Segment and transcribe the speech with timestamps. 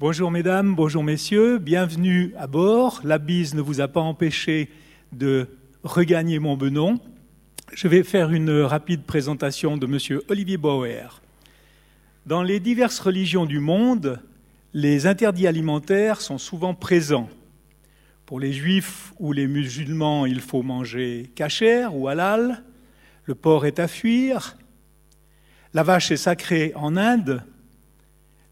[0.00, 3.00] Bonjour mesdames, bonjour messieurs, bienvenue à bord.
[3.02, 4.70] La bise ne vous a pas empêché
[5.10, 5.48] de
[5.82, 7.00] regagner Montbenon.
[7.72, 11.20] Je vais faire une rapide présentation de monsieur Olivier Bauer.
[12.26, 14.22] Dans les diverses religions du monde,
[14.72, 17.28] les interdits alimentaires sont souvent présents.
[18.24, 22.62] Pour les juifs ou les musulmans, il faut manger kasher ou halal.
[23.24, 24.58] Le porc est à fuir.
[25.74, 27.42] La vache est sacrée en Inde.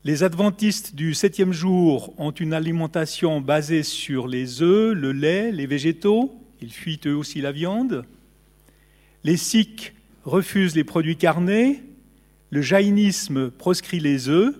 [0.06, 5.66] Les adventistes du septième jour ont une alimentation basée sur les œufs, le lait, les
[5.66, 6.32] végétaux.
[6.62, 8.04] Ils fuient eux aussi la viande.
[9.24, 11.82] Les sikhs refusent les produits carnés.
[12.50, 14.54] Le jaïnisme proscrit les œufs.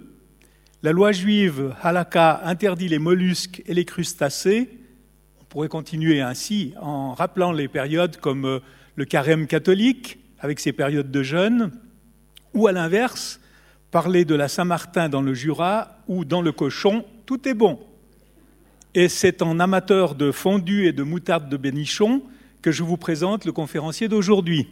[0.83, 4.69] La loi juive halakha interdit les mollusques et les crustacés.
[5.41, 8.61] On pourrait continuer ainsi en rappelant les périodes comme
[8.97, 11.71] le carême catholique avec ses périodes de jeûne,
[12.53, 13.39] ou à l'inverse,
[13.91, 17.79] parler de la Saint-Martin dans le Jura ou dans le cochon, tout est bon.
[18.95, 22.23] Et c'est en amateur de fondue et de moutarde de bénichon
[22.63, 24.67] que je vous présente le conférencier d'aujourd'hui.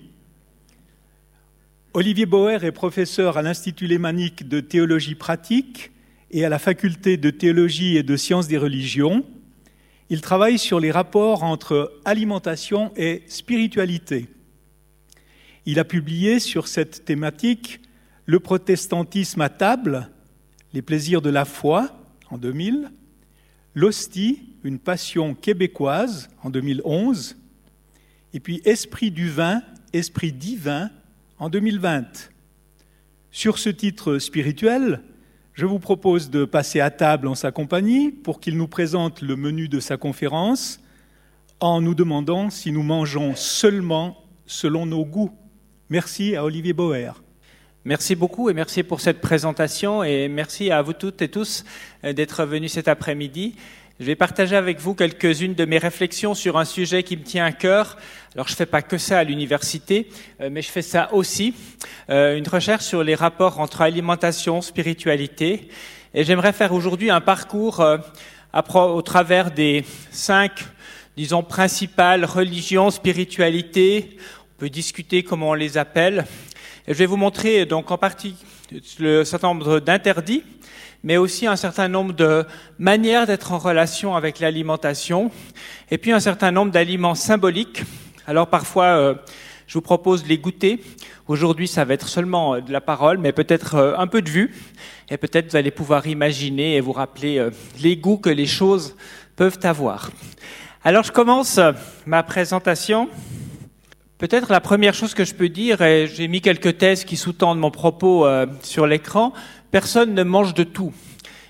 [1.92, 5.92] Olivier Bauer est professeur à l'Institut lémanique de théologie pratique
[6.30, 9.24] et à la faculté de théologie et de sciences des religions.
[10.10, 14.26] Il travaille sur les rapports entre alimentation et spiritualité.
[15.66, 17.80] Il a publié sur cette thématique
[18.26, 20.10] le protestantisme à table,
[20.72, 21.90] les plaisirs de la foi
[22.30, 22.90] en 2000,
[23.74, 27.36] l'hostie, une passion québécoise en 2011,
[28.32, 30.90] et puis Esprit du vin, Esprit divin
[31.38, 32.30] en 2020.
[33.30, 35.02] Sur ce titre spirituel,
[35.52, 39.36] je vous propose de passer à table en sa compagnie pour qu'il nous présente le
[39.36, 40.80] menu de sa conférence
[41.60, 44.16] en nous demandant si nous mangeons seulement
[44.46, 45.32] selon nos goûts.
[45.88, 47.23] Merci à Olivier Bauer.
[47.86, 51.66] Merci beaucoup et merci pour cette présentation et merci à vous toutes et tous
[52.02, 53.56] euh, d'être venus cet après-midi.
[54.00, 57.44] Je vais partager avec vous quelques-unes de mes réflexions sur un sujet qui me tient
[57.44, 57.98] à cœur.
[58.34, 60.08] Alors je ne fais pas que ça à l'université,
[60.40, 61.54] euh, mais je fais ça aussi,
[62.08, 65.68] euh, une recherche sur les rapports entre alimentation, spiritualité.
[66.14, 67.84] Et j'aimerais faire aujourd'hui un parcours
[68.74, 70.52] au travers des cinq,
[71.18, 74.16] disons, principales religions, spiritualités.
[74.56, 76.24] On peut discuter comment on les appelle
[76.92, 78.36] je vais vous montrer donc en partie
[78.98, 80.42] le certain nombre d'interdits,
[81.02, 82.44] mais aussi un certain nombre de
[82.78, 85.30] manières d'être en relation avec l'alimentation,
[85.90, 87.82] et puis un certain nombre d'aliments symboliques.
[88.26, 89.14] Alors parfois, euh,
[89.66, 90.82] je vous propose de les goûter.
[91.26, 94.28] Aujourd'hui, ça va être seulement euh, de la parole, mais peut-être euh, un peu de
[94.28, 94.54] vue,
[95.08, 97.48] et peut-être vous allez pouvoir imaginer et vous rappeler
[97.80, 98.94] les goûts que les choses
[99.36, 100.10] peuvent avoir.
[100.82, 101.58] Alors je commence
[102.04, 103.08] ma présentation.
[104.24, 107.58] Peut-être la première chose que je peux dire, et j'ai mis quelques thèses qui sous-tendent
[107.58, 109.34] mon propos euh, sur l'écran,
[109.70, 110.94] personne ne mange de tout.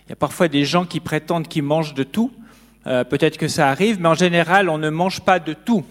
[0.04, 2.32] Il y a parfois des gens qui prétendent qu'ils mangent de tout.
[2.88, 5.84] Euh, peut-être que ça arrive, mais en général, on ne mange pas de tout.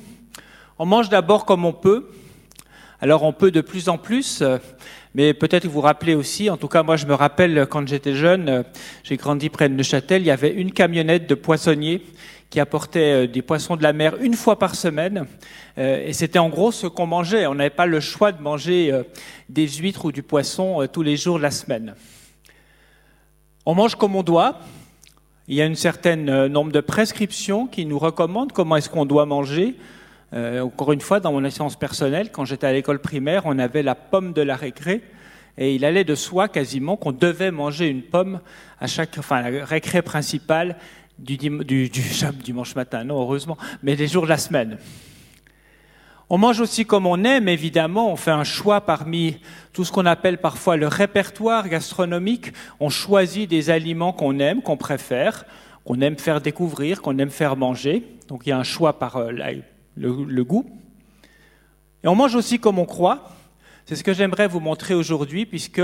[0.77, 2.09] On mange d'abord comme on peut.
[2.99, 4.57] Alors on peut de plus en plus, euh,
[5.15, 8.15] mais peut-être vous vous rappelez aussi, en tout cas moi je me rappelle quand j'étais
[8.15, 8.63] jeune,
[9.03, 12.01] j'ai grandi près de Neuchâtel, il y avait une camionnette de poissonniers
[12.53, 15.25] qui apportait euh, des poissons de la mer une fois par semaine.
[15.79, 17.47] Euh, et c'était en gros ce qu'on mangeait.
[17.47, 19.01] On n'avait pas le choix de manger euh,
[19.49, 21.95] des huîtres ou du poisson tous les jours de la semaine.
[23.65, 24.59] On mange comme on doit.
[25.47, 29.25] Il y a une certaine nombre de prescriptions qui nous recommandent comment est-ce qu'on doit
[29.25, 29.75] manger.
[30.33, 33.95] Encore une fois, dans mon expérience personnelle, quand j'étais à l'école primaire, on avait la
[33.95, 35.01] pomme de la récré.
[35.57, 38.39] Et il allait de soi quasiment qu'on devait manger une pomme
[38.79, 40.77] à chaque, enfin, la récré principale
[41.19, 41.89] du, du,
[42.43, 44.77] dimanche matin, non, heureusement, mais des jours de la semaine.
[46.29, 48.11] On mange aussi comme on aime, évidemment.
[48.11, 49.37] On fait un choix parmi
[49.71, 52.53] tout ce qu'on appelle parfois le répertoire gastronomique.
[52.79, 55.45] On choisit des aliments qu'on aime, qu'on préfère,
[55.85, 58.03] qu'on aime faire découvrir, qu'on aime faire manger.
[58.29, 59.17] Donc il y a un choix par
[60.01, 60.65] euh, le goût.
[62.03, 63.29] Et on mange aussi comme on croit.
[63.85, 65.81] C'est ce que j'aimerais vous montrer aujourd'hui, puisque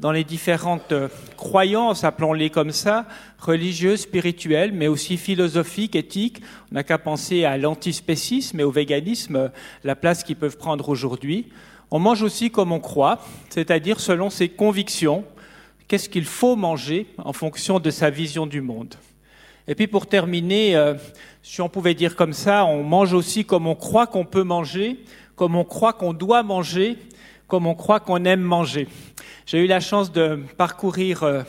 [0.00, 3.06] dans les différentes euh, croyances, appelons-les comme ça,
[3.38, 6.42] religieuses, spirituelles, mais aussi philosophiques, éthiques,
[6.72, 9.52] on n'a qu'à penser à l'antispécisme et au véganisme,
[9.84, 11.46] la place qu'ils peuvent prendre aujourd'hui.
[11.92, 15.24] On mange aussi comme on croit, c'est-à-dire selon ses convictions,
[15.86, 18.96] qu'est-ce qu'il faut manger en fonction de sa vision du monde?
[19.68, 20.94] Et puis pour terminer, euh,
[21.42, 25.02] si on pouvait dire comme ça, on mange aussi comme on croit qu'on peut manger,
[25.34, 26.96] comme on croit qu'on doit manger,
[27.48, 28.86] comme on croit qu'on aime manger.
[29.44, 31.42] J'ai eu la chance de parcourir euh,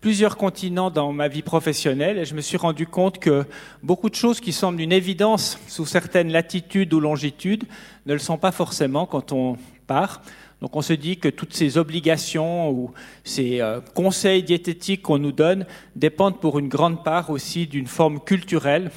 [0.00, 3.44] plusieurs continents dans ma vie professionnelle et je me suis rendu compte que
[3.82, 7.64] beaucoup de choses qui semblent une évidence sous certaines latitudes ou longitudes
[8.06, 9.56] ne le sont pas forcément quand on
[9.86, 10.22] part.
[10.60, 12.90] Donc on se dit que toutes ces obligations ou
[13.22, 18.20] ces euh, conseils diététiques qu'on nous donne dépendent pour une grande part aussi d'une forme
[18.20, 18.90] culturelle,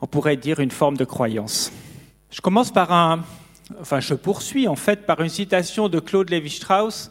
[0.00, 1.72] on pourrait dire une forme de croyance.
[2.30, 3.24] Je commence par un,
[3.80, 7.10] enfin je poursuis en fait par une citation de Claude Lévi-Strauss,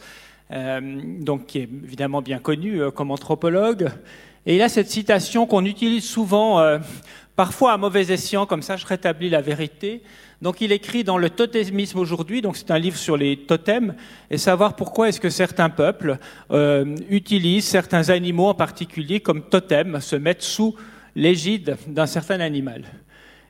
[0.51, 3.89] euh, donc qui est évidemment bien connu euh, comme anthropologue,
[4.45, 6.79] et il a cette citation qu'on utilise souvent,
[7.35, 10.01] parfois à mauvais escient, comme ça je rétablis la vérité,
[10.41, 13.93] donc il écrit dans le totémisme aujourd'hui, donc c'est un livre sur les totems,
[14.31, 16.17] et savoir pourquoi est-ce que certains peuples
[16.51, 20.75] euh, utilisent certains animaux en particulier comme totems, se mettent sous
[21.15, 22.83] l'égide d'un certain animal.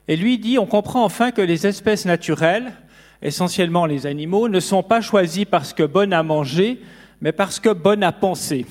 [0.08, 2.74] Et lui dit, on comprend enfin que les espèces naturelles,
[3.22, 6.82] essentiellement les animaux, ne sont pas choisies parce que bonnes à manger,
[7.22, 8.66] mais parce que bonnes à penser.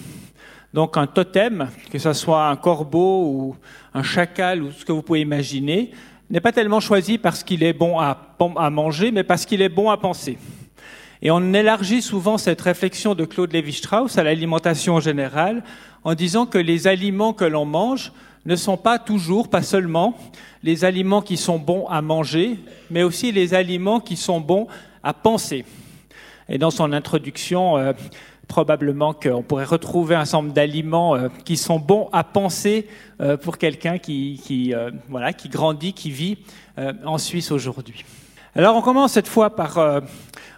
[0.75, 3.57] Donc un totem, que ce soit un corbeau ou
[3.95, 5.93] un chacal ou ce que vous pouvez imaginer,
[6.31, 9.91] n'est pas tellement choisi parce qu'il est bon à, manger, mais parce qu'il est bon
[9.91, 10.39] à penser.
[11.23, 15.65] Et on élargit souvent cette réflexion de Claude Lévi-Strauss à l'alimentation générale
[16.05, 18.13] en disant que les aliments que l'on mange
[18.47, 20.17] ne sont pas toujours, pas seulement,
[20.63, 22.59] les aliments qui sont bons à manger,
[22.91, 24.69] mais aussi les aliments qui sont bons
[25.03, 25.65] à penser.
[26.49, 27.93] Et dans son introduction, euh,
[28.49, 32.89] probablement qu'on pourrait retrouver un ensemble d'aliments euh, qui sont bons à penser
[33.21, 36.39] euh, pour quelqu'un qui, qui, euh, voilà, qui grandit, qui vit
[37.05, 38.05] en Suisse aujourd'hui.
[38.55, 40.01] Alors on commence cette fois par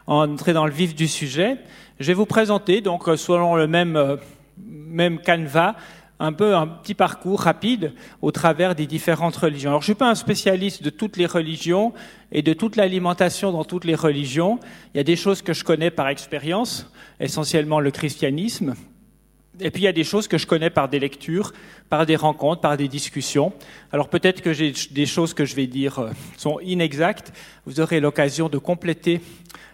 [0.07, 1.57] entrer dans le vif du sujet.
[1.99, 4.19] Je vais vous présenter, donc selon le même,
[4.59, 5.77] même canevas,
[6.21, 9.71] un peu un petit parcours rapide au travers des différentes religions.
[9.71, 11.95] Alors je suis pas un spécialiste de toutes les religions
[12.31, 14.61] et de toute l'alimentation dans toutes les religions.
[14.95, 16.87] Il y a des choses que je connais par expérience,
[17.21, 18.75] essentiellement le christianisme.
[19.61, 21.53] Et puis il y a des choses que je connais par des lectures,
[21.91, 23.53] par des rencontres, par des discussions.
[23.93, 27.33] Alors peut-être que j'ai des choses que je vais dire euh, sont inexactes.
[27.67, 29.21] Vous aurez l'occasion de compléter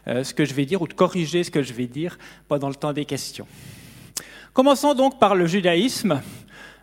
[0.09, 2.69] euh, ce que je vais dire ou de corriger ce que je vais dire pendant
[2.69, 3.47] le temps des questions.
[4.53, 6.21] Commençons donc par le judaïsme.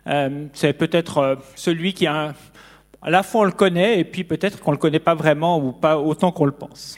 [0.06, 2.34] Euh, c'est peut-être celui qui a
[3.02, 5.58] à la fois on le connaît et puis peut-être qu'on ne le connaît pas vraiment
[5.58, 6.96] ou pas autant qu'on le pense.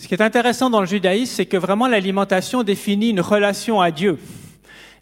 [0.00, 3.90] Ce qui est intéressant dans le judaïsme, c'est que vraiment l'alimentation définit une relation à
[3.90, 4.18] Dieu.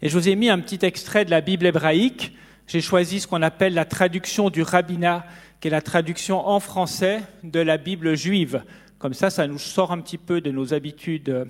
[0.01, 2.33] Et je vous ai mis un petit extrait de la Bible hébraïque.
[2.67, 5.25] J'ai choisi ce qu'on appelle la traduction du rabbinat,
[5.61, 8.61] qui est la traduction en français de la Bible juive.
[8.97, 11.47] Comme ça, ça nous sort un petit peu de nos habitudes,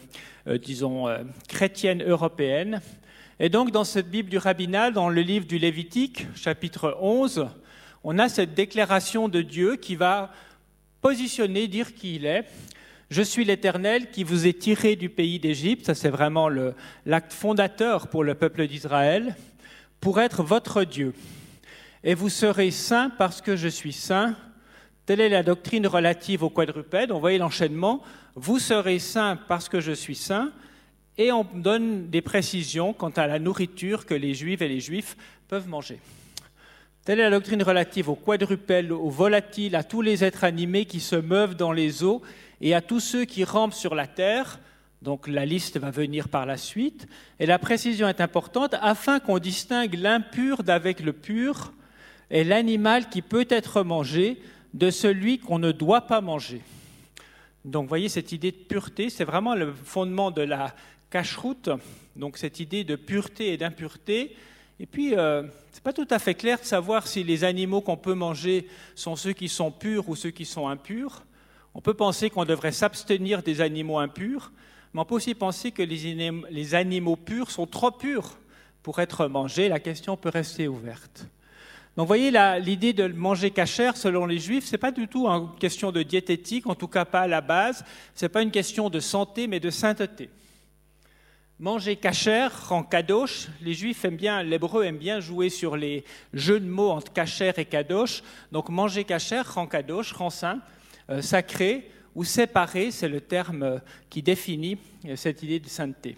[0.48, 2.82] euh, disons, euh, chrétiennes européennes.
[3.40, 7.48] Et donc, dans cette Bible du rabbinat, dans le livre du Lévitique, chapitre 11,
[8.04, 10.32] on a cette déclaration de Dieu qui va
[11.02, 12.46] positionner, dire qui il est,
[13.10, 16.50] je suis l'Éternel qui vous ai tiré du pays d'Égypte, ça c'est vraiment
[17.06, 19.36] l'acte fondateur pour le peuple d'Israël,
[20.00, 21.14] pour être votre Dieu.
[22.04, 24.36] Et vous serez saints parce que je suis saint.
[25.06, 27.12] Telle est la doctrine relative au quadrupède.
[27.12, 28.02] On voit l'enchaînement.
[28.36, 30.52] Vous serez saints parce que je suis saint.
[31.18, 35.18] Et on donne des précisions quant à la nourriture que les Juifs et les Juifs
[35.50, 36.00] peuvent manger.
[37.04, 41.00] Telle est la doctrine relative aux quadrupèdes, aux volatiles, à tous les êtres animés qui
[41.00, 42.22] se meuvent dans les eaux
[42.62, 44.60] et à tous ceux qui rampent sur la terre.
[45.02, 47.08] Donc la liste va venir par la suite.
[47.40, 51.74] Et la précision est importante afin qu'on distingue l'impur d'avec le pur
[52.30, 54.42] et l'animal qui peut être mangé
[54.74, 56.62] de celui qu'on ne doit pas manger.
[57.66, 60.76] Donc vous voyez, cette idée de pureté, c'est vraiment le fondement de la
[61.10, 61.70] cache-route.
[62.16, 64.36] Donc cette idée de pureté et d'impureté.
[64.80, 67.82] Et puis, euh, ce n'est pas tout à fait clair de savoir si les animaux
[67.82, 71.24] qu'on peut manger sont ceux qui sont purs ou ceux qui sont impurs.
[71.74, 74.52] On peut penser qu'on devrait s'abstenir des animaux impurs,
[74.94, 78.38] mais on peut aussi penser que les animaux purs sont trop purs
[78.82, 79.70] pour être mangés.
[79.70, 81.28] La question peut rester ouverte.
[81.96, 85.28] Donc, vous voyez, l'idée de manger cachère, selon les juifs, ce n'est pas du tout
[85.28, 87.84] une question de diététique, en tout cas pas à la base.
[88.16, 90.30] Ce n'est pas une question de santé, mais de sainteté.
[91.60, 93.50] Manger cachère rend kadosh.
[93.62, 97.60] Les juifs aiment bien, l'hébreu aime bien jouer sur les jeux de mots entre cachère
[97.60, 98.24] et kadosh.
[98.54, 100.62] Donc, manger cachère rend kadosh, rend saint.
[101.10, 106.18] Euh, sacré ou séparé, c'est le terme qui définit euh, cette idée de sainteté.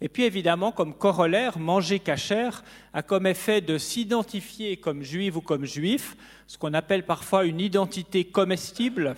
[0.00, 5.40] Et puis évidemment, comme corollaire, manger cachère a comme effet de s'identifier comme juif ou
[5.40, 6.16] comme juif,
[6.46, 9.16] ce qu'on appelle parfois une identité comestible.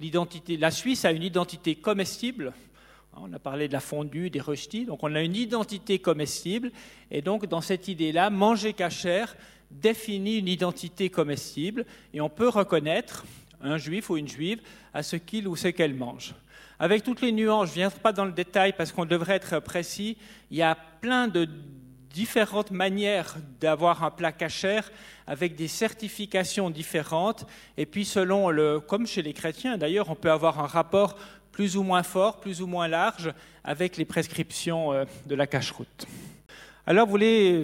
[0.00, 2.52] la Suisse a une identité comestible.
[3.16, 6.72] On a parlé de la fondue, des röstis, donc on a une identité comestible.
[7.12, 9.36] Et donc dans cette idée-là, manger cachère
[9.70, 13.24] définit une identité comestible et on peut reconnaître
[13.62, 14.60] un juif ou une juive,
[14.94, 16.34] à ce qu'il ou ce qu'elle mange.
[16.78, 19.60] Avec toutes les nuances, je ne viendrai pas dans le détail parce qu'on devrait être
[19.60, 20.16] précis,
[20.50, 21.46] il y a plein de
[22.12, 24.90] différentes manières d'avoir un plat cachère
[25.26, 27.46] avec des certifications différentes.
[27.76, 31.16] Et puis selon le, comme chez les chrétiens d'ailleurs, on peut avoir un rapport
[31.52, 33.32] plus ou moins fort, plus ou moins large,
[33.64, 36.06] avec les prescriptions euh, de la cache-route.
[36.90, 37.08] Alors,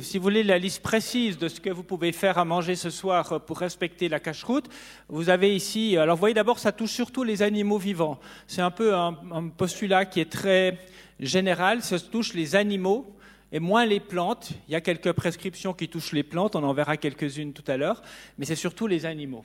[0.02, 2.90] si vous voulez la liste précise de ce que vous pouvez faire à manger ce
[2.90, 4.68] soir euh, pour respecter la cache-route,
[5.08, 5.96] vous avez ici.
[5.96, 8.20] Alors, vous voyez d'abord, ça touche surtout les animaux vivants.
[8.46, 10.78] C'est un peu un, un, postulat qui est très
[11.18, 11.82] général.
[11.82, 13.16] Ça touche les animaux
[13.50, 14.50] et moins les plantes.
[14.68, 16.54] Il y a quelques prescriptions qui touchent les plantes.
[16.54, 18.02] On en verra quelques-unes tout à l'heure,
[18.38, 19.44] mais c'est surtout les animaux.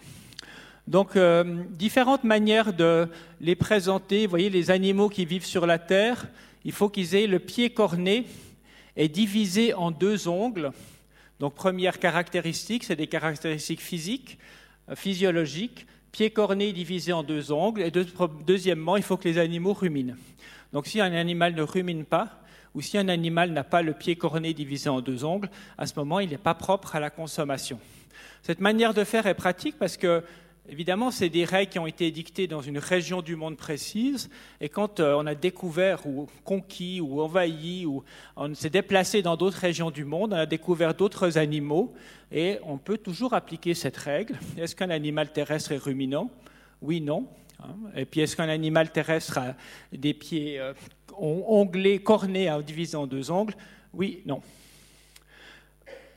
[0.85, 3.07] Donc, euh, différentes manières de
[3.39, 4.27] les présenter.
[4.27, 6.27] Vous voyez, les animaux qui vivent sur la terre,
[6.65, 8.27] il faut qu'ils aient le pied corné
[8.95, 10.71] est divisé en deux ongles.
[11.39, 14.37] Donc première caractéristique, c'est des caractéristiques physiques,
[14.89, 15.87] euh, physiologiques.
[16.11, 17.81] Pied corné divisé en deux ongles.
[17.81, 17.91] Et
[18.45, 20.15] deuxièmement, il faut que les animaux ruminent.
[20.73, 22.41] Donc si un animal ne rumine pas,
[22.73, 25.93] ou si un animal n'a pas le pied corné divisé en deux ongles, à ce
[25.95, 27.79] moment, il n'est pas propre à la consommation.
[28.43, 30.23] Cette manière de faire est pratique parce que
[30.69, 34.69] Évidemment, c'est des règles qui ont été édictées dans une région du monde précise, et
[34.69, 38.03] quand euh, on a découvert ou conquis ou envahi ou
[38.35, 41.93] on s'est déplacé dans d'autres régions du monde, on a découvert d'autres animaux,
[42.31, 44.37] et on peut toujours appliquer cette règle.
[44.55, 46.29] Est-ce qu'un animal terrestre est ruminant?
[46.81, 47.27] Oui, non.
[47.59, 47.75] Hein.
[47.95, 49.55] Et puis, est-ce qu'un animal terrestre a
[49.91, 50.73] des pieds euh,
[51.17, 53.55] onglés, cornés, divisés en deux ongles
[53.93, 54.41] Oui, non.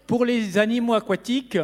[0.07, 1.59] Pour les animaux aquatiques,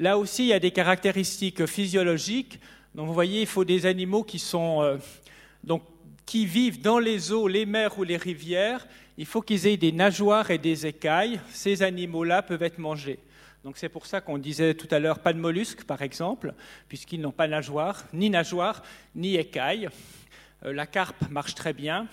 [0.00, 2.58] Là aussi, il y a des caractéristiques physiologiques.
[2.94, 4.96] Donc, vous voyez, il faut des animaux qui sont euh,
[5.62, 5.82] donc
[6.24, 8.88] qui vivent dans les eaux, les mers ou les rivières.
[9.18, 11.38] Il faut qu'ils aient des nageoires et des écailles.
[11.50, 13.18] Ces animaux-là peuvent être mangés.
[13.62, 16.54] Donc c'est pour ça qu'on disait tout à l'heure pas de mollusques, par exemple,
[16.88, 18.82] puisqu'ils n'ont pas nageoire, ni nageoire,
[19.14, 19.90] ni écailles.
[20.64, 22.06] Euh, la carpe marche très bien,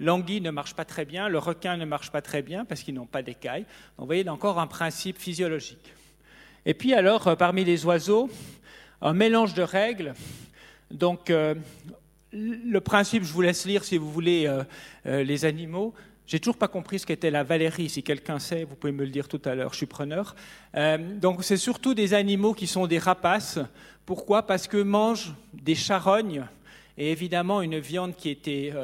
[0.00, 2.94] l'anguille ne marche pas très bien, le requin ne marche pas très bien parce qu'ils
[2.94, 3.62] n'ont pas d'écailles.
[3.62, 5.94] Donc vous voyez, encore un principe physiologique.
[6.68, 8.28] Et puis alors, euh, parmi les oiseaux,
[9.00, 10.12] un mélange de règles.
[10.90, 11.54] Donc, euh,
[12.30, 15.94] le principe, je vous laisse lire si vous voulez euh, les animaux.
[16.26, 17.88] J'ai toujours pas compris ce qu'était la Valérie.
[17.88, 19.72] Si quelqu'un sait, vous pouvez me le dire tout à l'heure.
[19.72, 20.36] Je suis preneur.
[21.22, 23.58] donc, c'est surtout des animaux qui sont des rapaces.
[24.04, 24.46] Pourquoi?
[24.46, 26.44] Parce que mangent des charognes
[26.98, 28.74] et évidemment une viande qui était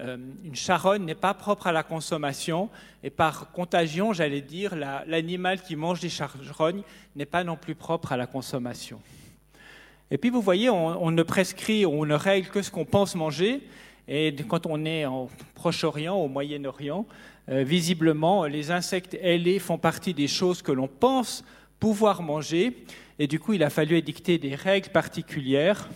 [0.00, 2.68] euh, une charogne n'est pas propre à la consommation
[3.04, 6.82] et par contagion, j'allais dire, l'animal qui mange des charognes
[7.14, 9.00] n'est pas non plus propre à la consommation.
[10.10, 13.62] Et puis vous voyez, on, ne prescrit, on ne règle que ce qu'on pense manger.
[14.06, 17.06] Et quand on est en Proche-Orient, au Moyen-Orient,
[17.48, 21.44] euh, visiblement, les insectes ailés font partie des choses que l'on pense
[21.78, 22.84] pouvoir manger.
[23.18, 25.88] Et du coup, il a fallu édicter des règles particulières.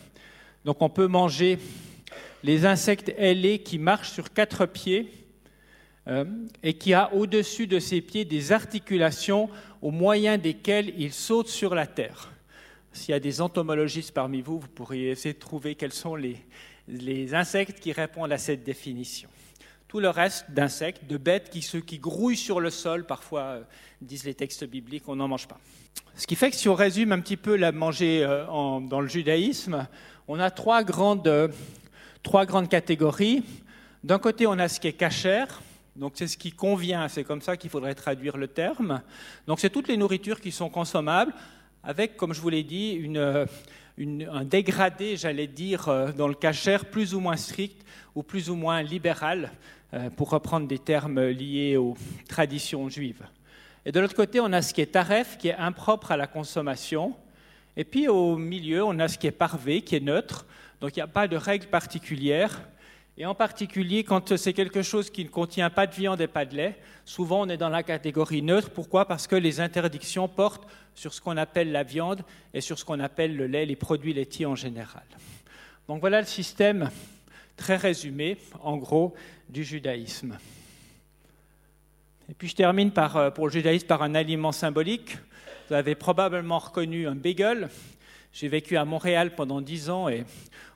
[0.65, 1.59] Donc on peut manger
[2.43, 5.13] les insectes ailés qui marchent sur quatre pieds
[6.07, 6.25] euh,
[6.63, 9.49] et qui a au-dessus de ses pieds des articulations
[9.83, 12.33] au moyen desquelles ils sautent sur la terre.
[12.93, 16.37] S'il y a des entomologistes parmi vous, vous pourriez essayer de trouver quels sont les,
[16.89, 19.29] les insectes qui répondent à cette définition.
[19.87, 23.63] Tout le reste d'insectes, de bêtes qui, ceux qui grouillent sur le sol, parfois euh,
[24.01, 25.59] disent les textes bibliques, on n'en mange pas.
[26.15, 28.45] Ce qui fait que si on résume un petit peu la manger euh,
[28.81, 29.87] dans le judaïsme,
[30.27, 31.51] on a trois grandes
[32.29, 33.43] trois grandes catégories.
[34.05, 35.63] D'un côté, on a ce qui est cachère,
[35.97, 39.01] donc c'est ce qui convient, c'est comme ça qu'il faudrait traduire le terme.
[39.47, 41.33] Donc c'est toutes les nourritures qui sont consommables,
[41.83, 43.49] avec, comme je vous l'ai dit, une,
[44.31, 47.83] un dégradé, j'allais dire, euh, dans le cachère plus ou moins strict
[48.15, 49.51] ou plus ou moins libéral,
[49.95, 51.97] euh, pour reprendre des termes liés aux
[52.29, 53.25] traditions juives.
[53.87, 56.27] Et de l'autre côté, on a ce qui est taref, qui est impropre à la
[56.27, 57.17] consommation.
[57.75, 60.45] Et puis au milieu, on a ce qui est parvé, qui est neutre,
[60.81, 62.69] donc il n'y a pas de règle particulière.
[63.17, 66.45] Et en particulier, quand c'est quelque chose qui ne contient pas de viande et pas
[66.45, 68.71] de lait, souvent on est dans la catégorie neutre.
[68.71, 69.09] Pourquoi?
[69.09, 72.23] Parce que les interdictions portent sur ce qu'on appelle la viande
[72.55, 75.03] et sur ce qu'on appelle le lait, les produits laitiers en général.
[75.89, 76.91] Donc voilà le système
[77.57, 79.15] très résumé, en gros,
[79.49, 80.39] du judaïsme.
[82.31, 85.17] Et puis je termine euh, pour le judaïsme par un aliment symbolique.
[85.69, 87.69] Vous avez probablement reconnu un bagel.
[88.33, 90.25] J'ai vécu à Montréal pendant dix ans et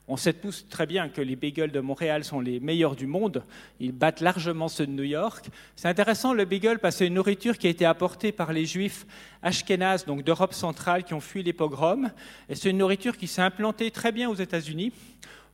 [0.09, 3.45] on sait tous très bien que les bagels de Montréal sont les meilleurs du monde.
[3.79, 5.49] Ils battent largement ceux de New York.
[5.77, 8.67] C'est intéressant le bagel parce que c'est une nourriture qui a été apportée par les
[8.67, 9.07] juifs
[9.43, 12.11] ashkénazes, donc d'Europe centrale, qui ont fui les pogroms.
[12.49, 14.93] Et c'est une nourriture qui s'est implantée très bien aux États-Unis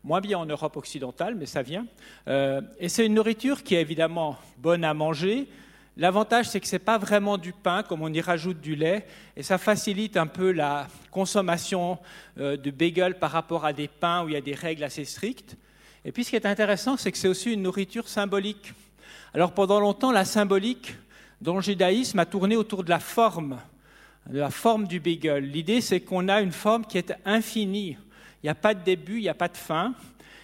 [0.04, 1.86] moins bien en Europe occidentale, mais ça vient.
[2.28, 5.48] Euh, et c'est une nourriture qui est évidemment bonne à manger,
[6.00, 9.04] L'avantage, c'est que ce n'est pas vraiment du pain, comme on y rajoute du lait,
[9.36, 11.98] et ça facilite un peu la consommation
[12.38, 15.04] euh, de bagel par rapport à des pains où il y a des règles assez
[15.04, 15.56] strictes.
[16.04, 18.72] Et puis ce qui est intéressant, c'est que c'est aussi une nourriture symbolique.
[19.34, 20.94] Alors pendant longtemps, la symbolique
[21.40, 23.58] dans le judaïsme a tourné autour de la forme,
[24.30, 25.50] de la forme du bagel.
[25.50, 27.96] L'idée, c'est qu'on a une forme qui est infinie.
[28.44, 29.94] Il n'y a pas de début, il n'y a pas de fin.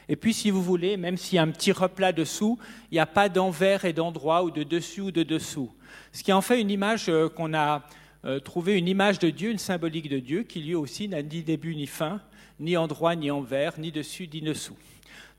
[0.09, 2.59] Et puis, si vous voulez, même s'il y a un petit replat dessous,
[2.91, 5.73] il n'y a pas d'envers et d'endroit ou de dessus ou de dessous.
[6.13, 7.83] Ce qui en fait une image euh, qu'on a
[8.25, 11.43] euh, trouvé, une image de Dieu, une symbolique de Dieu, qui lui aussi n'a ni
[11.43, 12.21] début ni fin,
[12.61, 14.77] ni endroit ni envers, ni dessus ni dessous.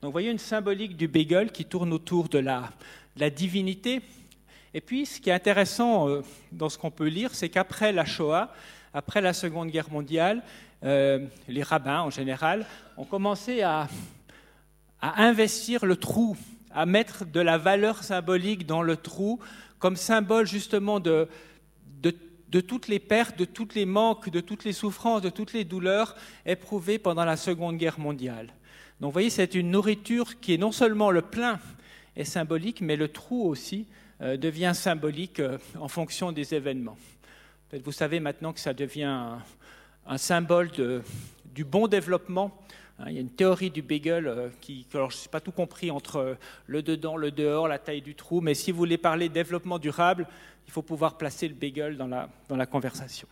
[0.01, 2.71] Donc, vous voyez une symbolique du bagel qui tourne autour de la,
[3.17, 4.01] la divinité.
[4.73, 8.05] Et puis, ce qui est intéressant euh, dans ce qu'on peut lire, c'est qu'après la
[8.05, 8.51] Shoah,
[8.93, 10.41] après la Seconde Guerre mondiale,
[10.83, 13.87] les rabbins en général ont commencé à
[15.05, 16.35] à investir le trou,
[16.71, 19.39] à mettre de la valeur symbolique dans le trou,
[19.77, 21.27] comme symbole justement de,
[22.01, 25.63] de, toutes les pertes, de tous les manques, de toutes les souffrances, de toutes les
[25.63, 28.47] douleurs éprouvées pendant la Seconde Guerre mondiale.
[28.99, 31.59] Donc vous voyez, c'est une nourriture qui est non seulement le plein
[32.15, 33.85] est symbolique, mais le trou aussi
[34.21, 36.97] euh, devient symbolique euh, en fonction des événements.
[37.83, 39.35] Vous savez maintenant que ça devient
[40.07, 40.71] un, symbole
[41.53, 42.57] du bon développement
[43.07, 45.51] il y a une théorie du bagel euh, qui, alors je ne sais pas tout
[45.51, 46.35] compris entre euh,
[46.65, 50.27] le dedans, le dehors, la taille du trou, mais si vous voulez parler développement durable,
[50.65, 53.27] il faut pouvoir placer le bagel dans la, dans la conversation.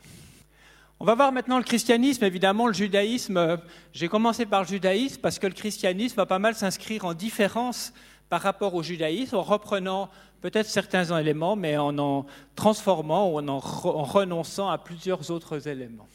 [0.99, 3.37] On va voir maintenant le christianisme, évidemment le judaïsme.
[3.37, 3.57] Euh,
[3.93, 7.93] j'ai commencé par le judaïsme parce que le christianisme va pas mal s'inscrire en différence
[8.29, 10.09] par rapport au judaïsme, en reprenant
[10.41, 16.07] peut-être certains éléments, mais en en transformant ou en, en renonçant à plusieurs autres éléments.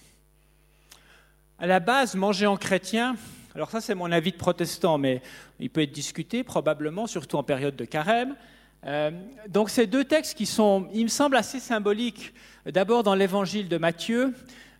[1.58, 3.16] À la base, manger en chrétien,
[3.54, 5.22] alors ça c'est mon avis de protestant, mais
[5.58, 8.36] il peut être discuté probablement, surtout en période de carême.
[8.84, 9.10] Euh,
[9.48, 12.32] donc ces deux textes qui sont, il me semble, assez symboliques.
[12.66, 14.34] D'abord dans l'évangile de Matthieu,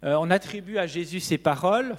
[0.05, 1.97] euh, on attribue à Jésus ces paroles.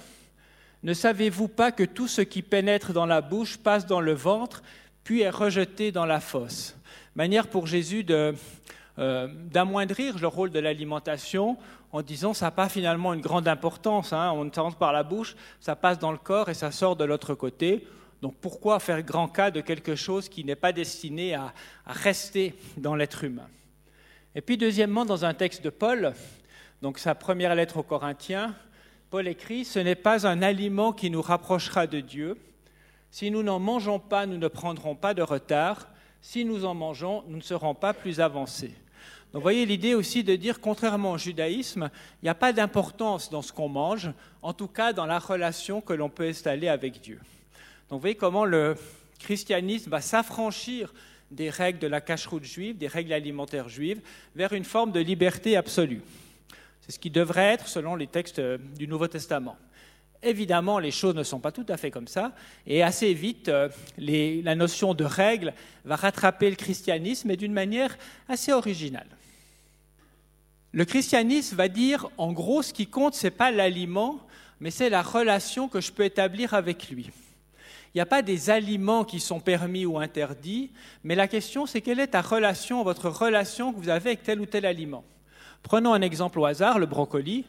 [0.82, 4.62] Ne savez-vous pas que tout ce qui pénètre dans la bouche passe dans le ventre,
[5.04, 6.76] puis est rejeté dans la fosse?
[7.16, 8.34] Manière pour Jésus de,
[9.00, 11.56] euh, d'amoindrir le rôle de l'alimentation
[11.90, 15.36] en disant ça n'a pas finalement une grande importance, hein, on rentre par la bouche,
[15.58, 17.86] ça passe dans le corps et ça sort de l'autre côté.
[18.20, 21.54] Donc pourquoi faire grand cas de quelque chose qui n'est pas destiné à,
[21.86, 23.48] rester dans l'être humain?
[24.34, 26.12] Et puis deuxièmement, dans un texte de Paul,
[26.82, 28.54] donc sa première lettre aux Corinthiens,
[29.08, 32.36] Paul écrit, Ce n'est pas un aliment qui nous rapprochera de Dieu.
[33.10, 35.88] Si nous n'en mangeons pas, nous ne prendrons pas de retard.
[36.20, 38.74] Si nous en mangeons, nous ne serons pas plus avancés.
[39.32, 41.88] Donc vous voyez l'idée aussi de dire, contrairement au judaïsme,
[42.20, 44.10] il n'y a pas d'importance dans ce qu'on mange,
[44.42, 47.20] en tout cas dans la relation que l'on peut installer avec Dieu.
[47.88, 48.76] Donc vous voyez comment le
[49.20, 50.92] christianisme va s'affranchir
[51.30, 54.00] des règles de la cache-route juive, des règles alimentaires juives,
[54.34, 56.02] vers une forme de liberté absolue.
[56.80, 59.56] C'est ce qui devrait être selon les textes du Nouveau Testament.
[60.22, 62.32] Évidemment, les choses ne sont pas tout à fait comme ça,
[62.66, 67.96] et assez vite, euh, la notion de règle va rattraper le christianisme, et d'une manière
[68.28, 69.06] assez originale.
[70.72, 74.20] Le christianisme va dire, en gros, ce qui compte, ce n'est pas l'aliment,
[74.60, 77.10] mais c'est la relation que je peux établir avec lui.
[77.92, 80.70] Il n'y a pas des aliments qui sont permis ou interdits,
[81.02, 84.40] mais la question, c'est quelle est ta relation, votre relation que vous avez avec tel
[84.40, 85.02] ou tel aliment?
[85.64, 87.44] Prenons un exemple au hasard, le brocoli.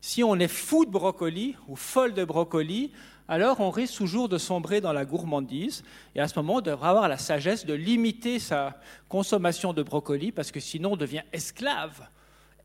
[0.00, 2.90] Si on est fou de brocoli ou folle de brocoli,
[3.28, 5.84] alors on risque toujours de sombrer dans la gourmandise.
[6.16, 10.32] Et à ce moment, on devra avoir la sagesse de limiter sa consommation de brocoli,
[10.32, 12.08] parce que sinon on devient esclave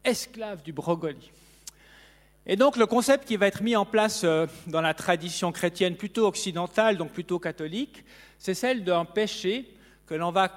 [0.04, 1.32] esclave du brocoli.
[2.46, 5.96] Et donc le concept qui va être mis en place euh, dans la tradition chrétienne
[5.96, 8.04] plutôt occidentale, donc plutôt catholique,
[8.40, 9.72] c'est celle d'un péché
[10.08, 10.52] que l'on va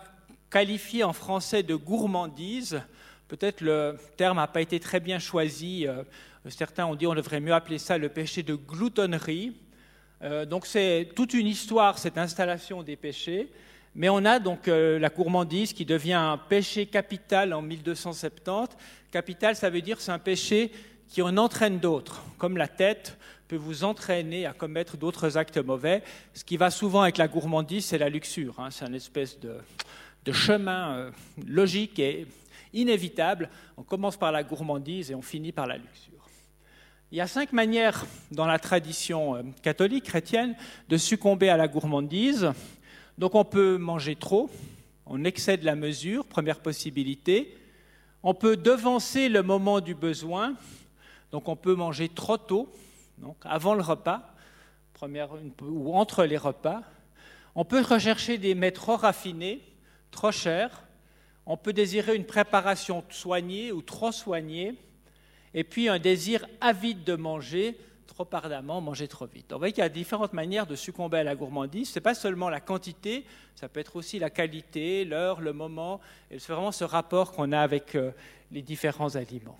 [0.50, 2.80] qualifier en français de gourmandise.
[3.28, 5.87] Peut-être le terme n'a pas été très bien choisi.
[5.87, 6.02] Euh,
[6.48, 9.54] certains ont dit on devrait mieux appeler ça le péché de gloutonnerie.
[10.22, 13.50] Euh, donc c'est toute une histoire, cette installation des péchés.
[13.94, 18.76] Mais on a donc la gourmandise qui devient un péché capital en 1270
[19.14, 20.72] Capital, ça veut dire c'est un péché
[21.07, 26.02] qui en entraîne d'autres, comme la tête peut vous entraîner à commettre d'autres actes mauvais.
[26.33, 28.59] Ce qui va souvent avec la gourmandise, c'est la luxure.
[28.59, 28.72] Hein.
[28.72, 31.11] C'est une espèce de, chemin euh,
[31.46, 32.26] logique et
[32.72, 33.50] inévitable.
[33.76, 36.28] On commence par la gourmandise et on finit par la luxure.
[37.12, 40.57] Il y a cinq manières dans la tradition euh, catholique chrétienne
[40.88, 42.50] de succomber à la gourmandise.
[43.16, 44.50] Donc on peut manger trop,
[45.07, 47.57] on excède la mesure, première possibilité.
[48.24, 50.55] On peut devancer le moment du besoin,
[51.31, 52.68] donc on peut manger trop tôt,
[53.42, 54.35] avant le repas,
[55.62, 56.83] ou entre les repas.
[57.55, 59.61] On peut rechercher des mets trop raffinés,
[60.11, 60.83] trop chers.
[61.46, 64.74] On peut désirer une préparation soignée ou trop soignée.
[65.53, 69.52] Et puis un désir avide de manger, trop ardemment, manger trop vite.
[69.52, 71.90] On voit qu'il y a différentes manières de succomber à la gourmandise.
[71.90, 76.00] Ce n'est pas seulement la quantité, ça peut être aussi la qualité, l'heure, le moment.
[76.30, 78.12] Et c'est vraiment ce rapport qu'on a avec euh,
[78.52, 79.58] les différents aliments.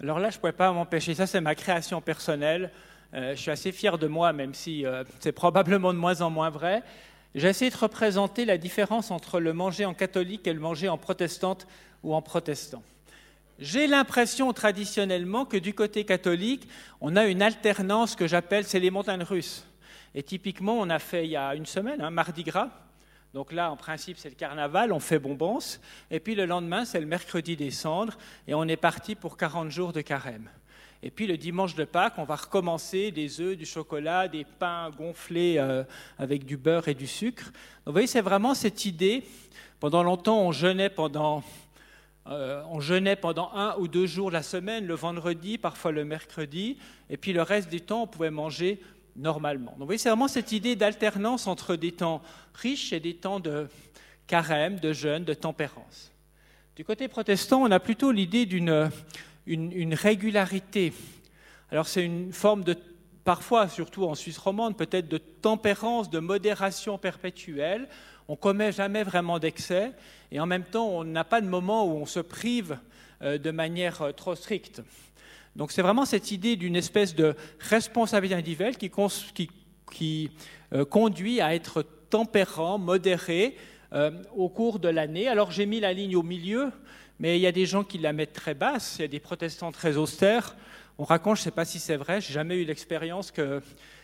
[0.00, 2.70] Alors là, je ne pouvais pas m'empêcher, ça c'est ma création personnelle.
[3.12, 4.84] je suis assez fier de moi, même si
[5.18, 6.84] c'est probablement de moins en moins vrai.
[7.34, 10.98] J'ai essayé de représenter la différence entre le manger en catholique et le manger en
[10.98, 11.66] protestante
[12.02, 12.82] ou en protestant.
[13.58, 16.68] J'ai l'impression traditionnellement que du côté catholique,
[17.00, 19.66] on a une alternance que j'appelle, c'est les montagnes russes.
[20.14, 22.70] Et typiquement, on a fait il y a une semaine, hein, mardi gras.
[23.34, 25.80] Donc là, en principe, c'est le carnaval, on fait bonbons.
[26.10, 28.16] Et puis le lendemain, c'est le mercredi des cendres,
[28.46, 30.48] et on est parti pour 40 jours de carême.
[31.02, 34.90] Et puis le dimanche de Pâques, on va recommencer des œufs, du chocolat, des pains
[34.90, 35.84] gonflés euh,
[36.18, 37.44] avec du beurre et du sucre.
[37.44, 39.24] Donc vous voyez, c'est vraiment cette idée.
[39.78, 41.44] Pendant longtemps, on jeûnait pendant,
[42.28, 46.78] euh, on jeûnait pendant un ou deux jours la semaine, le vendredi, parfois le mercredi,
[47.08, 48.80] et puis le reste du temps, on pouvait manger
[49.16, 49.72] normalement.
[49.72, 52.22] Donc vous voyez, c'est vraiment cette idée d'alternance entre des temps
[52.54, 53.68] riches et des temps de
[54.26, 56.12] carême, de jeûne, de tempérance.
[56.76, 58.90] Du côté protestant, on a plutôt l'idée d'une
[59.48, 60.92] une, régularité.
[61.70, 62.76] Alors c'est une forme de,
[63.24, 67.88] parfois, surtout en Suisse romande, peut-être de tempérance, de modération perpétuelle.
[68.28, 69.92] On commet jamais vraiment d'excès
[70.30, 72.78] et en même temps, on n'a pas de moment où on se prive
[73.22, 74.82] euh, de manière euh, trop stricte.
[75.56, 80.30] Donc c'est vraiment cette idée d'une espèce de responsabilité individuelle qui,
[80.72, 83.56] euh, conduit à être tempérant, modéré
[84.36, 85.28] au cours de l'année.
[85.28, 86.70] Alors j'ai mis la ligne au milieu
[87.18, 89.20] mais il y a des gens qui la mettent très basse, il y a des
[89.20, 90.56] protestants très austères.
[90.98, 93.62] On raconte, je ne sais pas si c'est vrai, j'ai jamais eu l'expérience que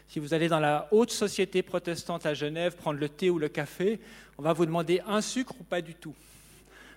[0.08, 3.48] si vous allez dans la haute société protestante à Genève prendre le thé ou le
[3.48, 4.00] café,
[4.38, 6.14] on va vous demander un sucre ou pas du tout.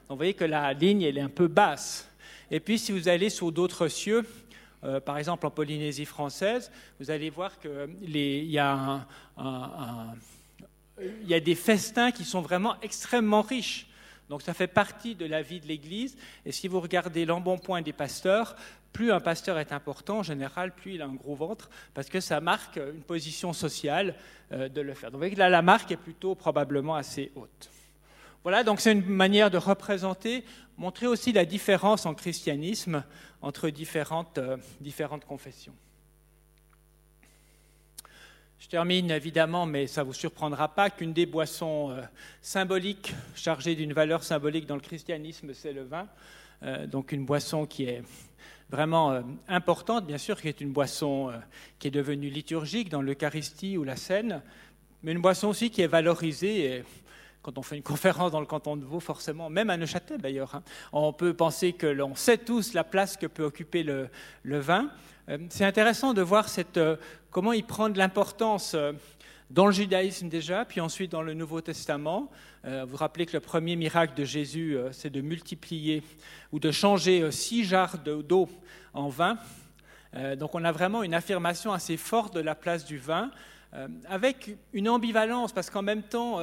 [0.08, 2.10] Donc vous voyez que la ligne, elle est un peu basse.
[2.52, 4.26] Et puis si vous allez sur d'autres cieux,
[4.84, 9.06] euh, par exemple en Polynésie française, vous allez voir qu'il y, y a
[11.40, 13.88] des festins qui sont vraiment extrêmement riches.
[14.30, 16.18] Donc ça fait partie de la vie de l'Église.
[16.46, 18.56] Et si vous regardez l'embonpoint des pasteurs,
[18.94, 22.20] plus un pasteur est important, en général, plus il a un gros ventre, parce que
[22.20, 24.16] ça marque une position sociale
[24.52, 25.12] euh, de le faire.
[25.12, 27.70] Donc là, la marque est plutôt probablement assez haute.
[28.44, 30.44] Voilà, donc c'est une manière de représenter,
[30.78, 33.04] montrer aussi la différence en christianisme
[33.42, 34.58] entre différentes, euh,
[35.28, 35.76] confessions.
[38.60, 42.02] Je termine évidemment, mais ça ne vous surprendra pas, qu'une des boissons euh,
[42.42, 46.08] symboliques, chargées d'une valeur symbolique dans le christianisme, c'est le vin.
[46.88, 48.02] Donc une boisson qui est
[48.70, 51.32] vraiment euh, importante, bien sûr, qui est une boisson
[51.80, 54.42] qui est devenue liturgique dans l'Eucharistie ou la Seine,
[55.04, 56.84] mais une boisson aussi qui est valorisée.
[57.42, 60.56] Quand on fait une conférence dans le canton de Vaud, forcément, même à Neuchâtel d'ailleurs,
[60.56, 64.10] hein, on peut penser que l'on sait tous la place que peut occuper le,
[64.44, 64.90] vin.
[65.50, 66.80] C'est intéressant de voir cette
[67.38, 68.94] comment il prend de l'importance euh,
[69.50, 72.30] dans le judaïsme déjà, puis ensuite dans le Nouveau Testament.
[72.66, 76.04] Euh, vous vous rappelez que le premier miracle de Jésus, euh, c'est de multiplier
[76.52, 78.50] ou de changer six jarres d'eau
[78.94, 79.38] en vin.
[80.38, 83.30] donc on a vraiment une affirmation assez forte de la place du vin,
[84.10, 86.40] avec une ambivalence, parce qu'en même temps,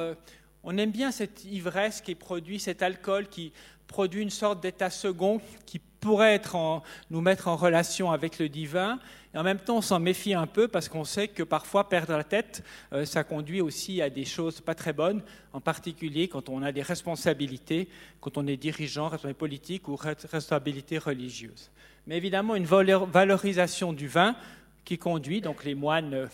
[0.63, 3.51] on aime bien cette ivresse qui produit, cet alcool qui
[3.87, 8.99] produit une sorte d'état second qui pourrait être nous mettre en relation avec le divin.
[9.35, 12.15] Et en même temps, on s'en méfie un peu parce qu'on sait que parfois perdre
[12.15, 15.21] la tête, euh, ça conduit aussi à des choses pas très bonnes,
[15.51, 17.89] en particulier quand on a des responsabilités,
[18.21, 21.69] quand on est dirigeant, responsabilité politique ou responsabilité religieuse.
[22.07, 24.37] Mais évidemment, une valorisation du vin
[24.85, 26.27] qui conduit donc les moines euh,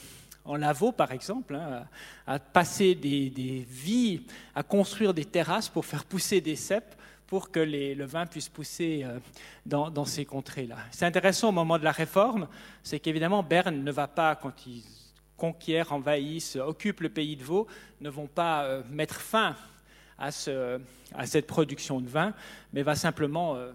[0.46, 1.88] en Lavaux, par exemple, hein,
[2.28, 4.22] à, passer des, des, vies,
[4.54, 6.96] à construire des terrasses pour faire pousser des cèpes
[7.32, 9.18] pour que le vin puisse pousser euh,
[9.66, 10.76] dans, ces contrées-là.
[10.92, 12.50] C'est intéressant au moment de la réforme,
[12.84, 14.84] c'est qu'évidemment Berne ne va pas, quand ils
[15.38, 17.68] conquièrent, envahissent, occupent le pays de Vaud,
[18.02, 19.56] ne vont pas euh, mettre fin
[20.18, 22.34] à, cette production de vin,
[22.74, 23.72] mais va simplement euh,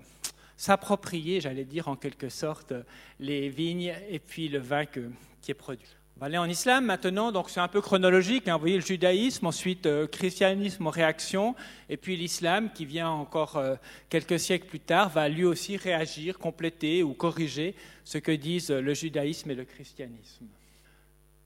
[0.58, 2.74] s'approprier, j'allais dire en quelque sorte,
[3.20, 5.00] les vignes et puis le vin qui
[5.48, 5.96] est produit.
[6.16, 8.48] On va aller en islam maintenant, donc c'est un peu chronologique.
[8.48, 8.54] Hein.
[8.54, 11.54] Vous voyez le judaïsme, ensuite euh, christianisme en réaction,
[11.90, 13.74] et puis l'islam qui vient encore euh,
[14.08, 18.80] quelques siècles plus tard, va lui aussi réagir, compléter ou corriger ce que disent euh,
[18.80, 20.46] le judaïsme et le christianisme.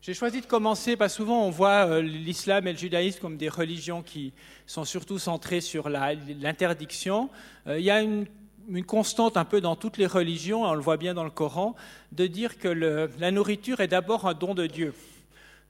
[0.02, 3.48] J'ai choisi de commencer parce que souvent on voit l'islam et le judaïsme comme des
[3.48, 4.32] religions qui
[4.66, 7.28] sont surtout centrées sur l'interdiction.
[7.66, 8.24] il y a une
[8.72, 11.74] une constante un peu dans toutes les religions, on le voit bien dans le Coran,
[12.12, 14.94] de dire que la nourriture est d'abord un don de Dieu.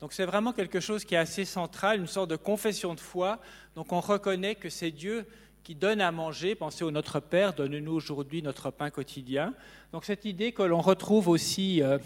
[0.00, 3.38] Donc c'est vraiment quelque chose qui est assez central, une sorte de confession de foi.
[3.74, 5.26] Donc on reconnaît que c'est Dieu
[5.62, 6.54] qui donne à manger.
[6.54, 9.54] Pensez au Notre Père, donne-nous aujourd'hui notre pain quotidien.
[9.92, 11.98] Donc cette idée que l'on retrouve aussi euh,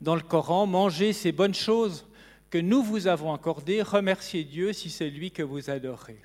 [0.00, 2.06] dans le Coran, manger ces bonnes choses
[2.50, 6.20] que nous vous avons accordées, remerciez Dieu si c'est lui que vous adorez.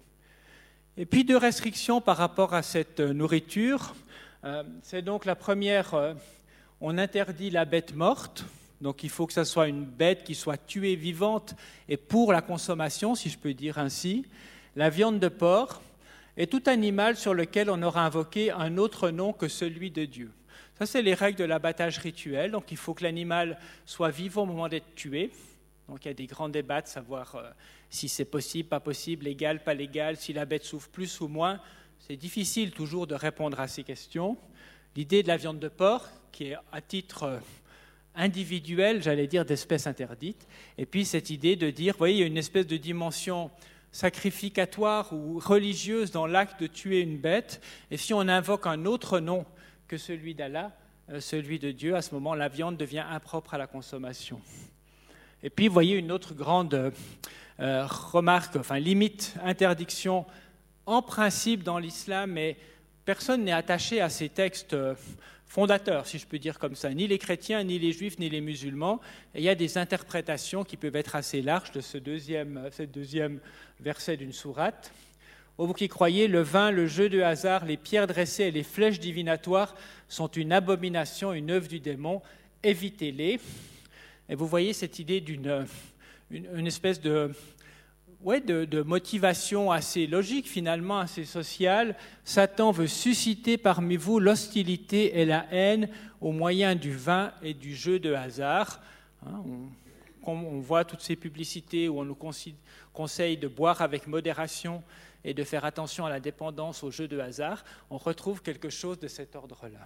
[0.98, 3.94] Et puis deux restrictions par rapport à cette euh, nourriture.
[4.46, 6.14] Euh, c'est donc la première, euh,
[6.80, 8.46] on interdit la bête morte,
[8.80, 11.54] Donc il faut que ce soit une bête qui soit tuée vivante
[11.90, 14.26] et pour la consommation, si je peux dire ainsi.
[14.78, 15.82] La viande de porc
[16.38, 20.32] est tout animal sur lequel on aura invoqué un autre nom que celui de Dieu.
[20.80, 22.52] Ça, c'est les règles de l'abattage rituel.
[22.52, 25.30] Donc il faut que l'animal soit vivant au moment d'être tué.
[25.90, 27.36] Donc il y a des grands débats de savoir
[27.90, 31.60] si c'est possible, pas possible, légal, pas légal, si la bête souffre plus ou moins.
[32.00, 34.38] C'est difficile toujours de répondre à ces questions.
[34.96, 37.40] L'idée de la viande de porc, qui est à titre euh,
[38.16, 42.24] individuel, j'allais dire, d'espèce interdite, et puis cette idée de dire, vous voyez, il y
[42.24, 43.52] a une espèce de dimension
[43.92, 49.20] sacrificatoire ou religieuse dans l'acte de tuer une bête, et si on invoque un autre
[49.20, 49.46] nom
[49.88, 50.76] que celui d'Allah,
[51.10, 54.42] euh, celui de Dieu, à ce moment, la viande devient impropre à la consommation.
[55.46, 56.92] Et puis, vous voyez une autre grande
[57.60, 60.26] euh, remarque, enfin limite, interdiction
[60.88, 62.58] en principe dans l'islam, mais
[63.06, 64.96] personne n'est attaché à ces textes euh,
[65.46, 68.42] fondateurs, si je peux dire comme ça, ni les chrétiens, ni les juifs, ni les
[68.42, 69.00] musulmans.
[69.36, 72.82] Et il y a des interprétations qui peuvent être assez larges de ce deuxième, ce
[72.82, 73.40] deuxième
[73.80, 74.92] verset d'une sourate.
[75.60, 79.00] Vous qui croyez, le vin, le jeu de hasard, les pierres dressées et les flèches
[79.00, 79.76] divinatoires
[80.10, 82.24] sont une abomination, une œuvre du démon.
[82.64, 83.40] Évitez-les.
[84.30, 85.66] Et vous voyez cette idée d'une
[86.32, 87.32] une, espèce de,
[88.84, 91.96] motivation assez logique, finalement, assez sociale.
[92.24, 95.90] Satan veut susciter parmi vous l'hostilité et la haine
[96.22, 98.82] au moyen du vin et du jeu de hasard.
[99.26, 99.44] Hein,
[100.24, 102.18] on, on, voit toutes ces publicités où on nous
[102.94, 104.84] conseille de boire avec modération
[105.24, 109.00] et de faire attention à la dépendance au jeu de hasard, on retrouve quelque chose
[109.00, 109.86] de cet ordre-là.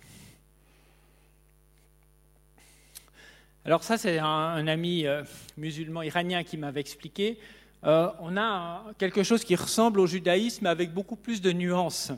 [3.65, 5.24] Alors ça, c'est un, ami euh,
[5.58, 7.38] musulman iranien qui m'avait expliqué.
[7.84, 12.13] Euh, on a quelque chose qui ressemble au judaïsme avec beaucoup plus de nuances.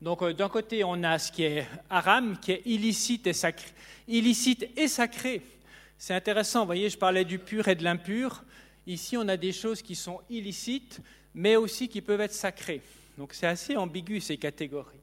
[0.00, 3.68] Donc euh, d'un côté, on a ce qui est haram, qui est illicite et sacré.
[4.08, 5.42] Illicite et sacré.
[5.96, 8.42] C'est intéressant, vous voyez, je parlais du pur et de l'impur.
[8.88, 11.00] Ici, on a des choses qui sont illicites,
[11.32, 12.82] mais aussi qui peuvent être sacrées.
[13.16, 14.98] Donc c'est assez ambigu ces catégories.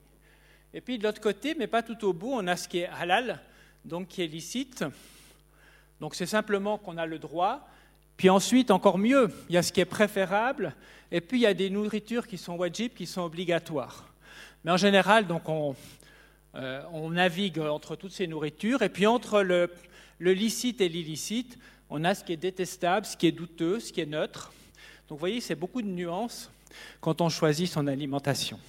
[0.73, 2.89] Et puis de l'autre côté, mais pas tout au bout, on a ce qui est
[2.99, 3.39] halal,
[3.85, 4.83] donc qui est licite,
[5.99, 7.67] donc c'est simplement qu'on a le droit.
[8.17, 10.75] Puis ensuite, encore mieux, il y a ce qui est préférable,
[11.11, 14.13] et puis il y a des nourritures qui sont wajib, qui sont obligatoires.
[14.63, 15.75] Mais en général, donc on,
[16.55, 19.71] euh, navigue entre toutes ces nourritures, et puis entre le,
[20.17, 21.57] le licite et l'illicite,
[21.89, 24.51] on a ce qui est détestable, ce qui est douteux, ce qui est neutre.
[25.07, 26.51] Donc vous voyez, c'est beaucoup de nuances
[27.01, 28.59] quand on choisit son alimentation.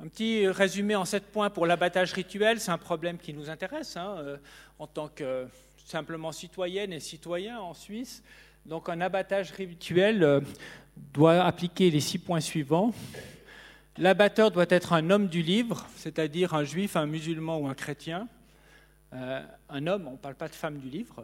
[0.00, 3.96] Un petit résumé en sept points pour l'abattage rituel, c'est un problème qui nous intéresse
[3.96, 4.36] hein, euh,
[4.78, 5.46] en tant que
[5.84, 8.22] simplement citoyennes et citoyens en Suisse.
[8.66, 10.40] Donc un abattage rituel euh,
[11.12, 12.92] doit appliquer les six points suivants.
[13.98, 18.26] L'abatteur doit être un homme du livre, c'est-à-dire un juif, un musulman ou un chrétien.
[19.12, 21.22] Euh, un homme, on ne parle pas de femme du livre.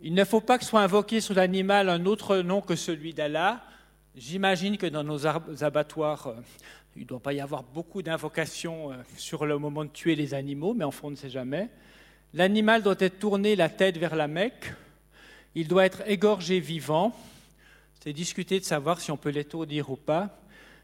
[0.00, 3.62] Il ne faut pas que soit invoqué sur l'animal un autre nom que celui d'Allah.
[4.16, 6.34] J'imagine que dans nos abattoirs, euh,
[6.96, 10.72] il ne doit pas y avoir beaucoup d'invocations sur le moment de tuer les animaux,
[10.72, 11.68] mais en fond, on ne sait jamais.
[12.36, 14.74] L'animal doit être tourné la tête vers la Mecque.
[15.54, 17.16] Il doit être égorgé vivant.
[18.04, 20.38] C'est discuter de savoir si on peut l'étourdir ou pas.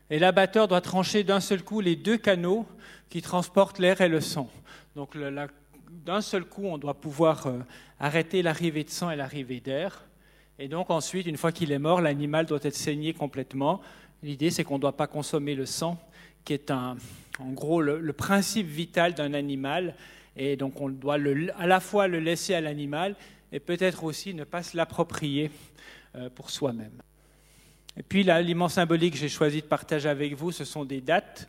[0.09, 2.67] Et l'abatteur doit trancher d'un seul coup les deux canaux
[3.11, 4.51] qui transportent l'air et le sang.
[4.97, 5.15] Donc
[5.91, 7.59] d'un seul coup, on doit pouvoir euh,
[8.01, 10.07] arrêter l'arrivée de sang et l'arrivée d'air.
[10.59, 13.83] Et donc ensuite, une fois qu'il est mort, l'animal doit être saigné complètement.
[14.23, 16.01] L'idée, c'est qu'on ne doit pas consommer le sang,
[16.47, 16.97] qui est un,
[17.38, 19.95] en gros le principe vital d'un animal
[20.37, 21.18] et donc on doit
[21.59, 23.16] à la fois le laisser à l'animal
[23.53, 25.51] et peut-être aussi ne pas se l'approprier
[26.16, 27.03] euh, pour soi-même.
[27.97, 31.49] Et puis l'aliment symbolique que j'ai choisi de partager avec vous, ce sont des dates.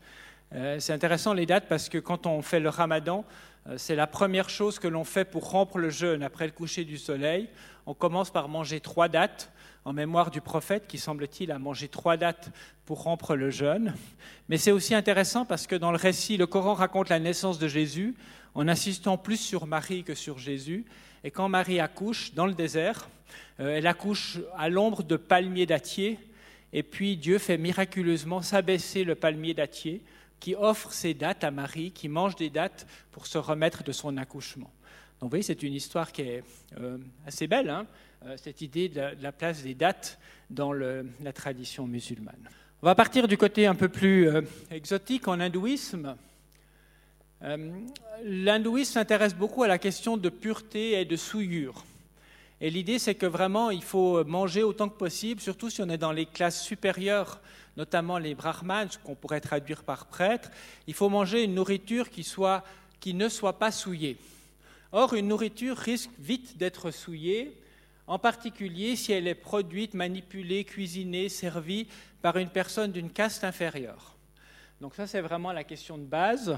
[0.53, 3.23] Euh, c'est intéressant les dates parce que quand on fait le ramadan,
[3.67, 6.83] euh, c'est la première chose que l'on fait pour rompre le jeûne après le coucher
[6.83, 7.47] du soleil.
[7.85, 9.51] On commence par manger trois dates
[9.85, 12.51] en mémoire du prophète qui, semble-t-il, a mangé trois dates
[12.85, 13.93] pour rompre le jeûne.
[14.49, 17.67] Mais c'est aussi intéressant parce que dans le récit, le Coran raconte la naissance de
[17.67, 18.15] Jésus
[18.55, 20.85] en insistant plus sur Marie que sur Jésus.
[21.23, 23.09] Et quand Marie accouche dans le désert,
[23.59, 26.19] euh, elle accouche à l'ombre de palmiers dattiers.
[26.71, 30.01] Et puis Dieu fait miraculeusement s'abaisser le palmier dattier
[30.39, 34.17] qui offre ses dates à Marie, qui mange des dates pour se remettre de son
[34.17, 34.71] accouchement.
[35.19, 36.43] Donc vous voyez, c'est une histoire qui est
[36.79, 37.87] euh, assez belle, hein,
[38.25, 42.49] euh, cette idée de la, place des dates dans la tradition musulmane.
[42.81, 44.29] On va partir du côté un peu plus
[44.69, 46.17] exotique en hindouisme.
[47.43, 47.71] Euh,
[48.23, 51.83] l'hindouisme s'intéresse beaucoup à la question de pureté et de souillure.
[52.61, 55.97] Et l'idée, c'est que vraiment, il faut manger autant que possible, surtout si on est
[55.97, 57.41] dans les classes supérieures,
[57.75, 60.49] notamment les brahmanes, qu'on pourrait traduire par prêtre.
[60.87, 64.17] Il faut manger une nourriture qui ne soit pas souillée.
[64.93, 67.59] Or, une nourriture risque vite d'être souillée,
[68.07, 71.87] en particulier si elle est produite, manipulée, cuisinée, servie
[72.21, 74.15] par une personne d'une caste inférieure.
[74.79, 76.57] Donc ça, c'est vraiment la question de base.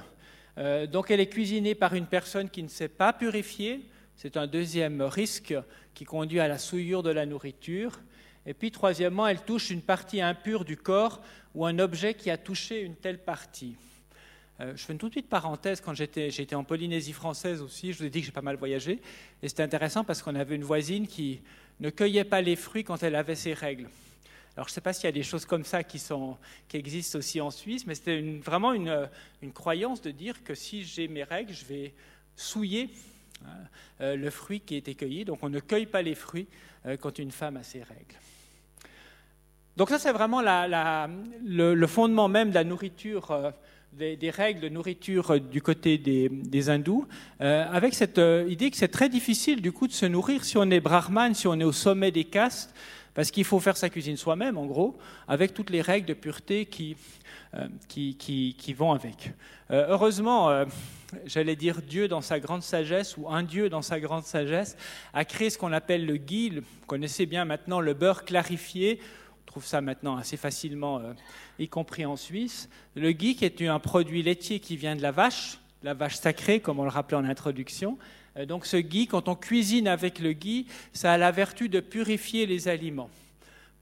[0.58, 3.86] Euh, donc elle est cuisinée par une personne qui ne sait pas purifier.
[4.16, 5.54] C'est un deuxième risque
[5.94, 8.00] qui conduit à la souillure de la nourriture.
[8.46, 11.22] Et puis troisièmement, elle touche une partie impure du corps
[11.54, 13.76] ou un objet qui a touché une telle partie.
[14.62, 15.82] Euh, je fais une toute petite parenthèse.
[15.82, 19.02] Quand j'étais en Polynésie française aussi, je vous ai dit que j'ai pas mal voyagé.
[19.42, 21.42] Et c'était intéressant parce qu'on avait une voisine qui
[21.80, 23.90] ne cueillait pas les fruits quand elle avait ses règles.
[24.56, 26.02] Alors je ne sais pas s'il y a des choses comme ça qui,
[26.74, 29.08] existent aussi en Suisse, mais c'était vraiment une,
[29.54, 31.94] croyance de dire que si j'ai mes règles, je vais
[32.36, 32.90] souiller
[33.46, 33.50] hein,
[34.02, 35.26] euh, le fruit qui été cueilli.
[35.26, 36.48] Donc on ne cueille pas les fruits
[36.86, 38.16] euh, quand une femme a ses règles.
[39.76, 43.54] Donc ça c'est vraiment le, fondement même de la nourriture
[43.98, 47.06] des, règles de nourriture du côté des, hindous,
[47.42, 50.58] euh, avec cette euh, idée que c'est très difficile du coup de se nourrir si
[50.58, 52.74] on est brahman, si on est au sommet des castes,
[53.16, 54.96] parce qu'il faut faire sa cuisine soi-même, en gros,
[55.28, 56.96] avec toutes les règles de pureté qui,
[57.56, 59.32] euh, qui, qui, vont avec.
[59.72, 60.66] heureusement,
[61.26, 64.78] j'allais dire Dieu dans sa grande sagesse, ou un Dieu dans sa grande sagesse,
[65.14, 69.00] a créé ce qu'on appelle le ghee, vous connaissez bien maintenant le beurre clarifié,
[69.56, 71.14] trouve ça maintenant assez facilement, euh,
[71.60, 72.68] y compris en Suisse.
[72.94, 76.60] Le ghee, qui est un produit laitier qui vient de la vache, la vache sacrée,
[76.60, 77.98] comme on le rappelait en introduction.
[78.38, 81.80] Euh, donc ce ghee, quand on cuisine avec le ghee, ça a la vertu de
[81.80, 83.10] purifier les aliments.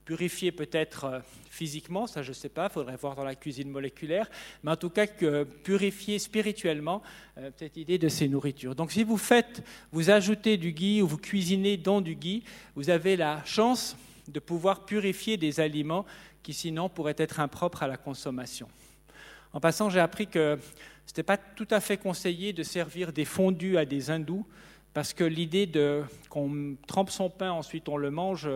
[0.06, 3.70] Purifier peut-être euh, physiquement, ça je ne sais pas, il faudrait voir dans la cuisine
[3.70, 4.30] moléculaire,
[4.64, 7.02] mais en tout cas que purifier spirituellement
[7.58, 8.76] cette idée de ces nourritures.
[8.76, 12.44] Donc si vous faites, vous ajoutez du ghee ou vous cuisinez dans du ghee,
[12.76, 13.96] vous avez la chance
[14.28, 16.06] de pouvoir purifier des aliments
[16.42, 18.68] qui sinon pourraient être impropres à la consommation.
[19.54, 20.58] En passant, j'ai appris que
[21.06, 24.46] ce n'était pas tout à fait conseillé de servir des fondus à des hindous,
[24.94, 25.70] parce que l'idée
[26.30, 28.50] qu'on trempe son pain, ensuite on le mange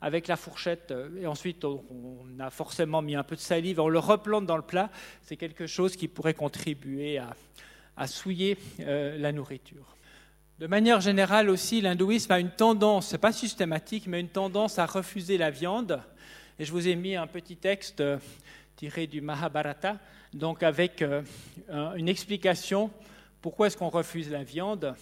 [0.00, 1.80] avec la fourchette, et ensuite on
[2.38, 4.90] a forcément mis un peu de salive, on le replante dans le plat,
[5.22, 7.18] c'est quelque chose qui pourrait contribuer
[7.96, 9.96] à, souiller euh, la nourriture.
[10.58, 14.86] De manière générale aussi, l'hindouisme a une tendance, n'est pas systématique, mais une tendance à
[14.86, 16.00] refuser la viande.
[16.58, 18.18] Et je vous ai mis un petit texte euh,
[18.76, 19.98] tiré du Mahabharata,
[20.34, 21.22] donc avec euh,
[21.96, 22.90] une explication
[23.40, 24.94] pourquoi est-ce qu'on refuse la viande?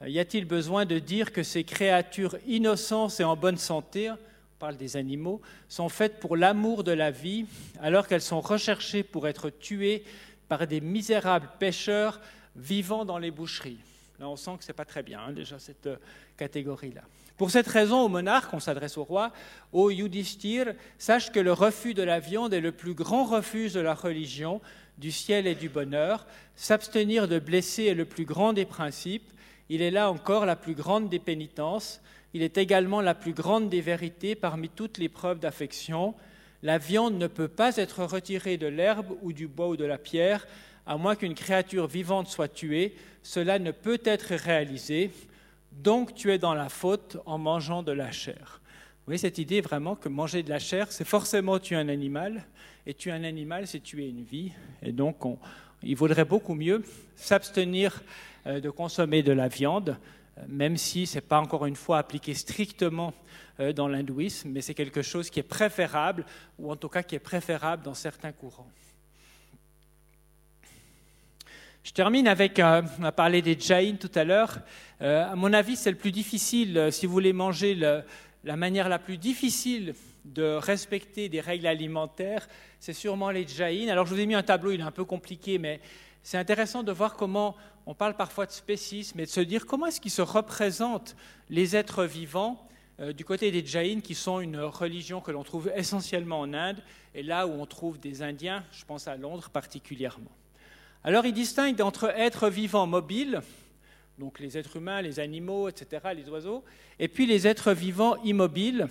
[0.00, 4.16] Euh, y a-t-il besoin de dire que ces créatures innocentes et en bonne santé, on
[4.60, 7.46] parle des animaux, sont faites pour l'amour de la vie,
[7.80, 10.04] alors qu'elles sont recherchées pour être tuées
[10.48, 12.20] par des misérables pêcheurs
[12.54, 13.80] vivant dans les boucheries?
[14.20, 15.96] Là, on sent que ce n'est pas très bien, hein, déjà, cette euh,
[16.36, 17.02] catégorie-là.
[17.38, 19.32] Pour cette raison, au monarque, on s'adresse au roi,
[19.72, 23.80] ô Yudhishthir, sache que le refus de la viande est le plus grand refuge de
[23.80, 24.60] la religion,
[24.98, 26.26] du ciel et du bonheur.
[26.56, 29.30] S'abstenir de blesser est le plus grand des principes.
[29.68, 32.00] Il est là encore la plus grande des pénitences.
[32.34, 36.14] Il est également la plus grande des vérités parmi toutes les preuves d'affection.
[36.64, 39.98] La viande ne peut pas être retirée de l'herbe ou du bois ou de la
[39.98, 40.44] pierre,
[40.86, 45.12] à moins qu'une créature vivante soit tuée, cela ne peut être réalisé,
[45.72, 48.60] donc tu es dans la faute en mangeant de la chair.
[48.98, 52.44] Vous voyez cette idée vraiment que manger de la chair, c'est forcément tuer un animal,
[52.86, 54.52] et tuer un animal, c'est tuer une vie,
[54.82, 55.16] et donc
[55.82, 56.82] il vaudrait beaucoup mieux
[57.16, 58.02] s'abstenir
[58.46, 59.96] euh, de consommer de la viande,
[60.38, 63.12] euh, même si ce n'est pas encore une fois appliqué strictement
[63.60, 66.24] euh, dans l'hindouisme, mais c'est quelque chose qui est préférable,
[66.58, 68.70] ou en tout cas qui est préférable dans certains courants.
[71.88, 74.58] Je termine avec, euh, on a parlé des jain tout à l'heure.
[75.00, 78.90] Euh, à mon avis, c'est le plus difficile, euh, si vous voulez manger la manière
[78.90, 79.94] la plus difficile
[80.26, 82.46] de respecter des règles alimentaires,
[82.78, 83.88] c'est sûrement les jain.
[83.88, 85.80] Alors je vous ai mis un tableau, il est un peu compliqué, mais
[86.22, 89.86] c'est intéressant de voir comment on parle parfois de spécisme mais de se dire comment
[89.86, 91.16] est-ce qu'ils se représentent
[91.48, 92.68] les êtres vivants
[93.16, 96.82] du côté des Jains, qui sont une religion que l'on trouve essentiellement en Inde,
[97.14, 100.32] et là où on trouve des Indiens, je pense à Londres particulièrement.
[101.04, 103.40] Alors il distingue entre êtres vivants mobiles,
[104.18, 106.64] donc les êtres humains, les animaux, etc., les oiseaux,
[106.98, 108.88] et puis les êtres vivants immobiles,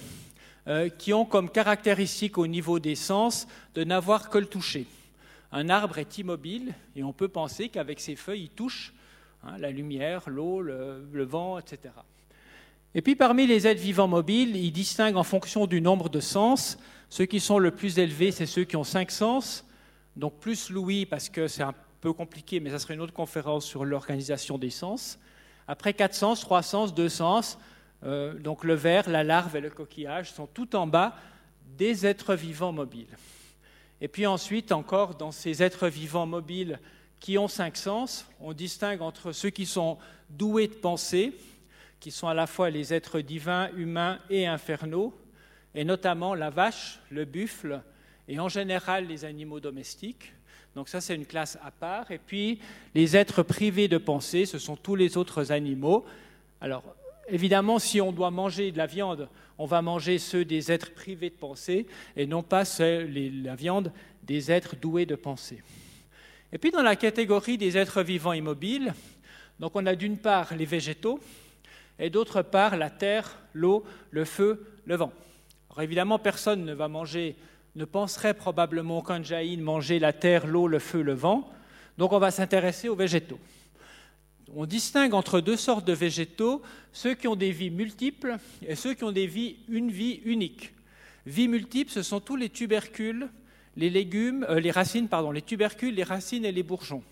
[0.67, 4.86] euh, qui ont comme caractéristique au niveau des sens de n'avoir que le toucher.
[5.54, 8.94] Un arbre est immobile et on peut penser qu'avec ses feuilles, il touche
[9.44, 11.94] hein, la lumière, l'eau, le, le, vent, etc.
[12.96, 16.77] Et puis parmi les êtres vivants mobiles, il distingue en fonction du nombre de sens.
[17.10, 19.65] Ceux qui sont le plus élevés, c'est ceux qui ont cinq sens,
[20.17, 21.75] donc plus l'ouïe parce que c'est un
[22.14, 25.20] compliqué, mais ça serait une autre conférence sur l'organisation des sens.
[25.68, 27.58] Après quatre sens, trois sens, deux sens,
[28.04, 31.16] euh, donc le ver, la larve et le coquillage sont tout en bas
[31.78, 33.18] des êtres vivants mobiles.
[34.00, 36.80] Et puis ensuite, encore dans ces êtres vivants mobiles
[37.20, 38.26] qui ont cinq sens.
[38.40, 39.98] On distingue entre ceux qui sont
[40.30, 41.34] doués de pensée,
[42.00, 45.18] qui sont à la fois les êtres divins, humains et infernaux,
[45.74, 47.82] et notamment la vache, le buffle,
[48.28, 50.34] et en général les animaux domestiques.
[50.78, 52.12] Donc ça, c'est une classe à part.
[52.12, 52.60] Et puis,
[52.94, 56.06] les êtres privés de pensée, ce sont tous les autres animaux.
[56.62, 56.84] Alors,
[57.28, 61.32] évidemment, si on doit manger de la viande, on va manger ceux des êtres privés
[61.32, 65.63] de pensée et non pas la viande des êtres doués de pensée.
[66.54, 68.94] Et puis, dans la catégorie des êtres vivants immobiles,
[69.60, 71.19] donc on a d'une part les végétaux
[71.98, 75.12] et d'autre part la terre, l'eau, le feu, le vent.
[75.71, 77.36] Alors évidemment, personne ne va manger
[77.78, 81.50] ne penserait probablement qu'un jaïn mangeait la terre, l'eau, le feu, le vent.
[82.00, 83.40] Donc on va s'intéresser aux végétaux.
[84.56, 88.96] On distingue entre deux sortes de végétaux, ceux qui ont des vies multiples et ceux
[88.96, 90.73] qui ont vies, une vie unique.
[91.28, 93.30] Vie multiple, ce sont tous les tubercules,
[93.75, 97.04] les légumes, euh, les racines, pardon, les tubercules, les racines et les bourgeons.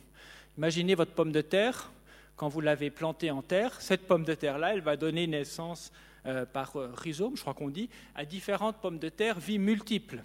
[0.58, 1.92] Imaginez votre pomme de terre,
[2.38, 5.92] quand vous l'avez plantée en terre, cette pomme de terre-là, elle va donner naissance
[6.26, 10.24] euh, par euh, rhizome, je crois qu'on dit, à différentes pommes de terre, vie multiples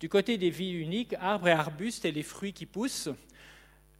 [0.00, 3.08] du côté des vies uniques, arbres et arbustes et les fruits qui poussent.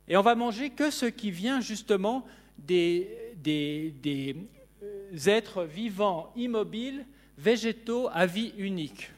[0.08, 2.26] Et on va manger que ce qui vient justement
[2.58, 4.36] des, des,
[4.82, 7.06] euh, êtres vivants, immobiles,
[7.38, 9.10] végétaux à vie unique.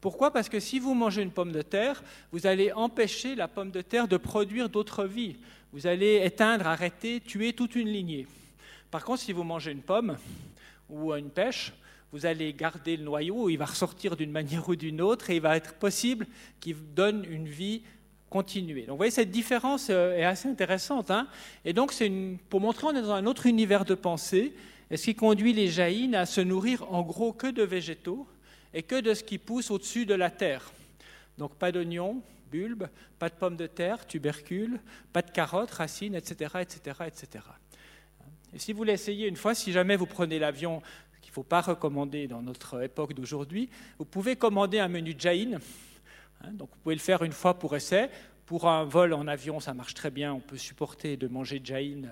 [0.00, 0.32] Pourquoi?
[0.32, 3.80] Parce que si vous mangez une pomme de terre, vous allez empêcher la pomme de
[3.80, 5.36] terre de produire d'autres vies.
[5.72, 8.26] Vous allez éteindre, arrêter, tuer toute une lignée.
[8.90, 10.16] Par contre, si vous mangez une pomme
[10.90, 11.72] ou une pêche,
[12.14, 15.40] vous allez garder le noyau, il va ressortir d'une manière ou d'une autre, et il
[15.40, 16.28] va être possible
[16.60, 17.82] qu'il donne une vie
[18.30, 18.82] continuée.
[18.82, 21.10] Donc vous voyez, cette différence euh, est assez intéressante.
[21.10, 21.26] Hein
[21.64, 22.12] et donc c'est
[22.48, 24.54] pour montrer qu'on est dans un autre univers de pensée,
[24.92, 28.28] et ce qui conduit les jaïnes à se nourrir en gros que de végétaux
[28.72, 30.70] et que de ce qui pousse au-dessus de la terre.
[31.36, 32.86] Donc pas d'oignons, bulbes,
[33.18, 34.78] pas de pommes de terre, tubercules,
[35.12, 37.44] pas de carottes, racines, etc., etc., etc.
[38.54, 40.80] Et si vous l'essayez une fois, si jamais vous prenez l'avion
[41.34, 43.68] faut pas recommander dans notre époque d'aujourd'hui.
[43.98, 45.58] Vous pouvez commander un menu Jain.
[46.40, 48.08] Hein, donc vous pouvez le faire une fois pour essai.
[48.46, 50.32] Pour un vol en avion, ça marche très bien.
[50.32, 52.02] On peut supporter de manger Jain.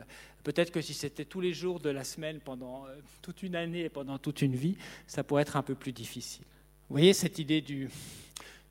[0.43, 3.83] Peut-être que si c'était tous les jours de la semaine pendant euh, toute une année
[3.83, 6.45] et pendant toute une vie, ça pourrait être un peu plus difficile.
[6.89, 7.89] Vous voyez cette idée du,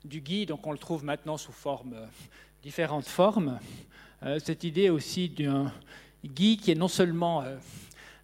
[0.04, 2.06] du ghee, donc on le trouve maintenant sous euh,
[2.62, 3.58] différentes formes.
[4.22, 5.72] Euh, cette idée aussi d'un
[6.22, 7.42] ghee qui est non seulement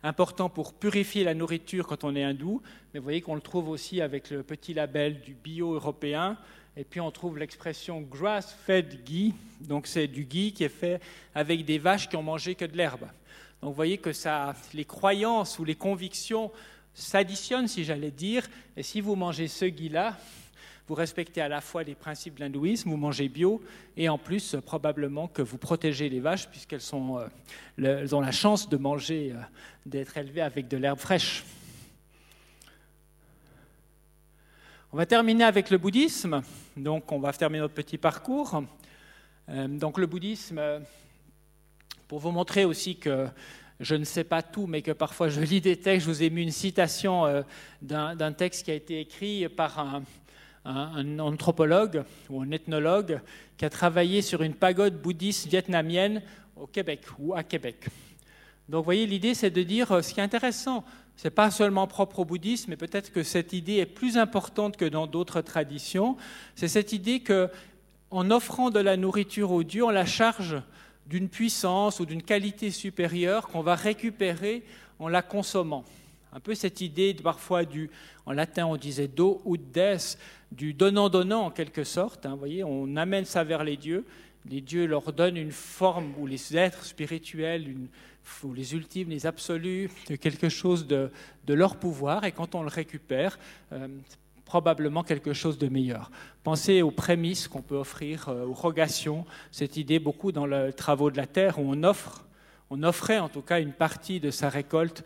[0.02, 3.68] important pour purifier la nourriture quand on est hindou, mais vous voyez qu'on le trouve
[3.68, 6.36] aussi avec le petit label du bio européen.
[6.76, 11.00] Et puis on trouve l'expression grass-fed ghee, donc c'est du ghee qui est fait
[11.34, 13.08] avec des vaches qui ont mangé que de l'herbe.
[13.60, 16.52] Donc vous voyez que ça, les croyances ou les convictions
[16.94, 18.46] s'additionnent, si j'allais dire,
[18.76, 20.16] et si vous mangez ce ghee-là,
[20.88, 23.62] vous respectez à la fois les principes de l'hindouisme, vous mangez bio,
[23.94, 28.78] et en plus, probablement que vous protégez les vaches, puisqu'elles euh, ont la chance de
[28.78, 29.40] manger, euh,
[29.84, 31.44] d'être élevées avec de l'herbe fraîche.
[34.90, 36.40] On va terminer avec le bouddhisme.
[36.74, 38.62] Donc, on va terminer notre petit parcours.
[39.50, 40.58] Euh, donc, le bouddhisme,
[42.08, 43.26] pour vous montrer aussi que
[43.78, 46.30] je ne sais pas tout, mais que parfois je lis des textes, je vous ai
[46.30, 47.44] mis une citation
[47.82, 50.02] d'un texte qui a été écrit par un,
[50.68, 53.20] un anthropologue ou un ethnologue
[53.56, 56.22] qui a travaillé sur une pagode bouddhiste vietnamienne
[56.56, 57.86] au Québec ou à Québec.
[58.68, 60.84] Donc, vous voyez, l'idée, c'est de dire euh, ce qui est intéressant,
[61.16, 64.76] ce n'est pas seulement propre au bouddhisme, mais peut-être que cette idée est plus importante
[64.76, 66.16] que dans d'autres traditions.
[66.54, 67.48] C'est cette idée que,
[68.10, 70.60] en offrant de la nourriture aux dieux, on la charge
[71.06, 74.62] d'une puissance ou d'une qualité supérieure qu'on va récupérer
[74.98, 75.84] en la consommant.
[76.32, 77.90] Un peu cette idée parfois du,
[78.26, 79.96] en latin on disait do ou des,
[80.52, 82.26] du donnant-donnant en quelque sorte.
[82.26, 84.04] Hein, voyez, on amène ça vers les dieux.
[84.48, 87.66] Les dieux leur donnent une forme, ou les êtres spirituels,
[88.42, 91.10] ou les ultimes, les absolus, de quelque chose de,
[91.46, 93.38] leur pouvoir, et quand on le récupère,
[93.72, 93.88] euh,
[94.44, 96.10] probablement quelque chose de meilleur.
[96.44, 101.10] Pensez aux prémices qu'on peut offrir, euh, aux rogations, cette idée beaucoup dans les travaux
[101.10, 102.24] de la terre, où on offre,
[102.70, 105.04] on offrait en tout cas une partie de sa récolte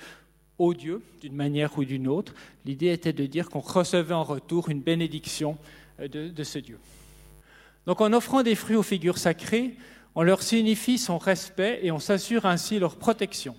[0.63, 2.35] au Dieu, d'une manière ou d'une autre.
[2.65, 5.59] L'idée était de dire qu'on recevait en retour une bénédiction
[6.01, 6.79] euh, de, ce Dieu.
[7.87, 9.75] Donc en offrant des fruits aux figures sacrées,
[10.15, 13.57] on leur signifie son respect et on s'assure ainsi leur protection.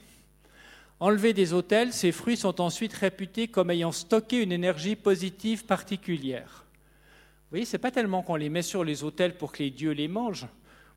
[1.01, 6.63] Enlevés des autels, ces fruits sont ensuite réputés comme ayant stocké une énergie positive particulière.
[7.43, 9.71] Vous voyez, ce n'est pas tellement qu'on les met sur les autels pour que les
[9.71, 10.47] dieux les mangent,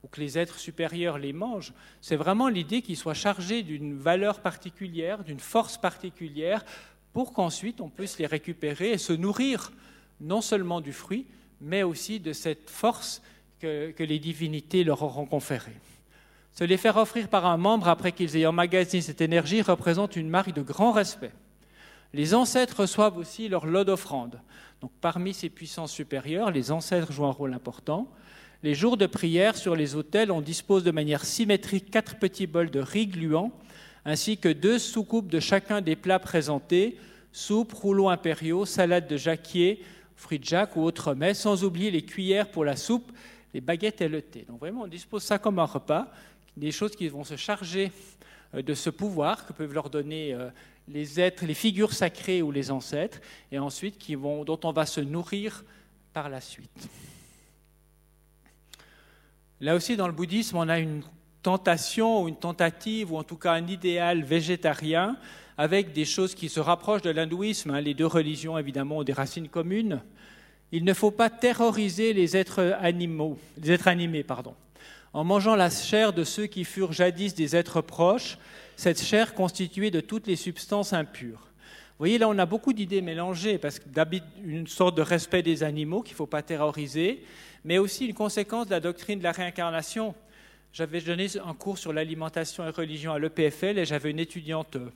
[0.07, 1.72] ou que les êtres supérieurs les mangent.
[2.00, 6.64] C'est vraiment l'idée qu'ils soient chargés d'une valeur particulière, d'une force particulière,
[7.12, 9.72] pour qu'ensuite on puisse les récupérer et se nourrir
[10.20, 11.26] non seulement du fruit,
[11.61, 13.20] mais aussi de cette force
[13.59, 15.76] que, les divinités leur auront conférée.
[16.52, 20.28] Se les faire offrir par un membre après qu'ils aient emmagasiné cette énergie représente une
[20.28, 21.32] marque de grand respect.
[22.12, 24.40] Les ancêtres reçoivent aussi leur lot d'offrandes.
[24.80, 28.09] Donc, parmi ces puissances supérieures, les ancêtres jouent un rôle important.
[28.62, 32.70] Les jours de prière sur les autels, on dispose de manière symétrique quatre petits bols
[32.70, 33.52] de riz gluants,
[34.04, 36.96] ainsi que deux soucoupes de chacun des plats présentés
[37.32, 39.82] soupe, rouleaux impériaux, salade de jacquier,
[40.14, 43.12] fruits de jacques ou autres mets, sans oublier les cuillères pour la soupe,
[43.52, 44.46] les baguettes et le thé.
[44.48, 46.11] Donc vraiment, on dispose ça comme un repas,
[46.57, 47.92] des choses qui vont se charger
[48.54, 50.48] euh, de ce pouvoir que peuvent leur donner euh,
[50.88, 53.20] les êtres, les figures sacrées ou les ancêtres,
[53.52, 55.62] et ensuite dont on va se nourrir
[56.14, 56.88] par la suite.
[59.61, 61.02] Là aussi, dans le bouddhisme, on a une
[61.42, 65.16] tentation ou une tentative, ou en tout cas un idéal végétarien,
[65.57, 67.70] avec des choses qui se rapprochent de l'hindouisme.
[67.70, 67.80] Hein.
[67.80, 70.02] Les deux religions, évidemment, ont des racines communes.
[70.72, 74.26] Il ne faut pas terroriser les êtres animaux, les êtres animés.
[75.14, 78.36] En mangeant la chair de ceux qui furent jadis des êtres proches,
[78.76, 81.48] cette chair constituée de toutes les substances impures.
[81.99, 83.86] Vous voyez, là, on a beaucoup d'idées mélangées, parce que
[84.44, 87.24] une sorte de respect des animaux qu'il ne faut pas terroriser,
[87.64, 90.14] mais aussi une conséquence de la doctrine de la réincarnation.
[90.74, 94.90] J'avais donné un cours sur l'alimentation et religion à l'EPFL et j'avais une étudiante euh,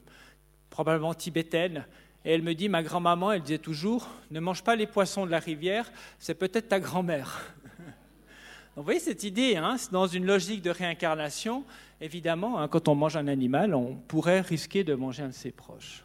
[0.69, 1.87] probablement tibétaine
[2.27, 5.31] et elle me dit, ma grand-maman, elle disait toujours, ne mange pas les poissons de
[5.31, 7.55] la rivière, c'est peut-être ta grand-mère.
[8.77, 11.65] vous voyez cette idée, hein, dans une logique de réincarnation,
[12.03, 15.51] évidemment, hein, quand on mange un animal, on pourrait risquer de manger un de ses
[15.51, 16.05] proches.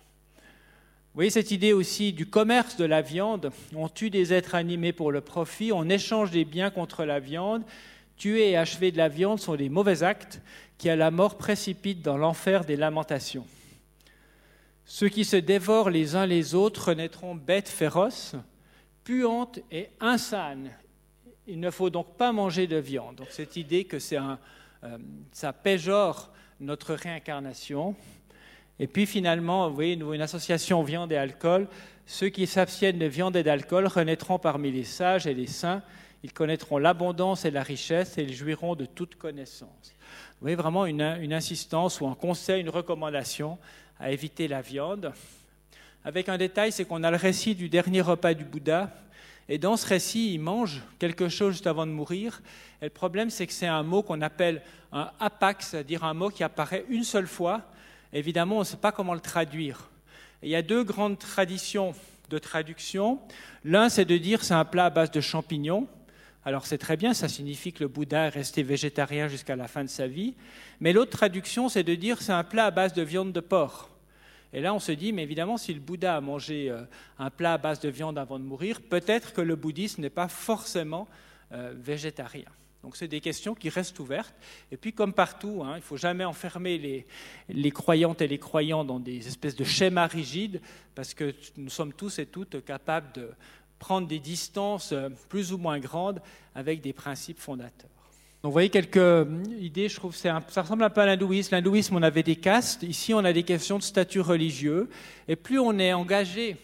[1.16, 3.50] Vous voyez cette idée aussi du commerce de la viande.
[3.74, 7.64] On tue des êtres animés pour le profit, on échange des biens contre la viande,
[8.18, 10.42] Tuer et achever de la viande sont des mauvais actes
[10.78, 13.48] qui à la mort précipitent dans l'enfer des lamentations.
[14.84, 18.36] Ceux qui se dévorent les uns les autres naîtront bêtes féroces,
[19.06, 20.70] puantes et insanes.
[21.48, 23.16] Il ne faut donc pas manger de viande.
[23.16, 24.38] Donc cette idée que c'est un,
[24.84, 24.98] euh,
[25.32, 27.96] ça péjore notre réincarnation.
[28.80, 31.68] Et puis finalement, vous voyez, une association viande et alcool.
[32.06, 35.82] Ceux qui s'abstiennent de viande et d'alcool renaîtront parmi les sages et les saints
[36.26, 39.70] ils connaîtront l'abondance et la richesse et ils jouiront de toute connaissance.
[39.92, 43.60] Vous voyez vraiment une, insistance ou un conseil, une recommandation
[44.00, 45.14] à éviter la viande.
[46.04, 48.90] Avec un détail, c'est qu'on a le récit du dernier repas du Bouddha.
[49.50, 52.42] Et dans ce récit, il mange quelque chose juste avant de mourir.
[52.82, 56.30] Et le problème, c'est que c'est un mot qu'on appelle un apak, c'est-à-dire un mot
[56.30, 57.62] qui apparaît une seule fois.
[58.14, 59.90] Évidemment, on ne sait pas comment le traduire.
[60.44, 61.94] il y a deux grandes traditions
[62.30, 63.20] de traduction.
[63.64, 65.88] L'un, c'est de dire c'est un plat à base de champignons.
[66.44, 69.84] Alors c'est très bien, ça signifie que le Bouddha est resté végétarien jusqu'à la fin
[69.84, 70.36] de sa vie.
[70.80, 73.90] Mais l'autre traduction, c'est de dire c'est un plat à base de viande de porc.
[74.54, 76.84] Et là, on se dit, mais évidemment, si le Bouddha a mangé euh,
[77.20, 80.30] un plat à base de viande avant de mourir, peut-être que le bouddhisme n'est pas
[80.30, 81.10] forcément
[81.52, 82.46] euh, végétarien.
[82.86, 84.36] Donc, c'est des questions qui restent ouvertes.
[84.72, 87.06] Et puis, comme partout, hein, il ne faut jamais enfermer les,
[87.50, 90.62] les, croyantes et les croyants dans des espèces de schémas rigides,
[90.94, 93.32] parce que nous sommes tous et toutes capables de,
[93.80, 96.22] prendre des distances euh, plus ou moins grandes
[96.54, 97.90] avec des principes fondateurs.
[98.42, 101.56] Donc vous voyez quelques euh, idées, je trouve que ça ressemble un peu à l'hindouisme.
[101.56, 104.90] L'hindouisme, on avait des castes, ici on a des questions de statut religieux,
[105.28, 106.58] et plus on est engagé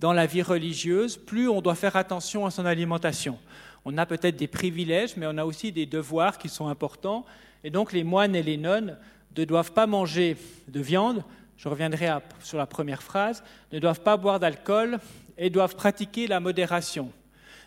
[0.00, 3.38] dans la vie religieuse, plus on doit faire attention à son alimentation.
[3.84, 7.26] On a peut-être des privilèges, mais on a aussi des devoirs qui sont importants,
[7.62, 8.96] et donc les moines et les nonnes
[9.36, 10.38] ne doivent pas manger
[10.68, 11.22] de viande,
[11.58, 12.08] je reviendrai
[12.42, 14.98] sur la première phrase, ne doivent pas boire d'alcool
[15.36, 17.12] et doivent pratiquer la modération.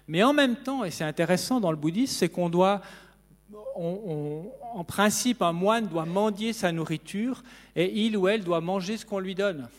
[0.07, 2.81] Mais en même temps, et c'est intéressant dans le bouddhisme, c'est qu'on doit,
[3.75, 7.43] en principe, un moine doit mendier sa nourriture
[7.75, 9.69] et il ou elle doit manger ce qu'on lui donne.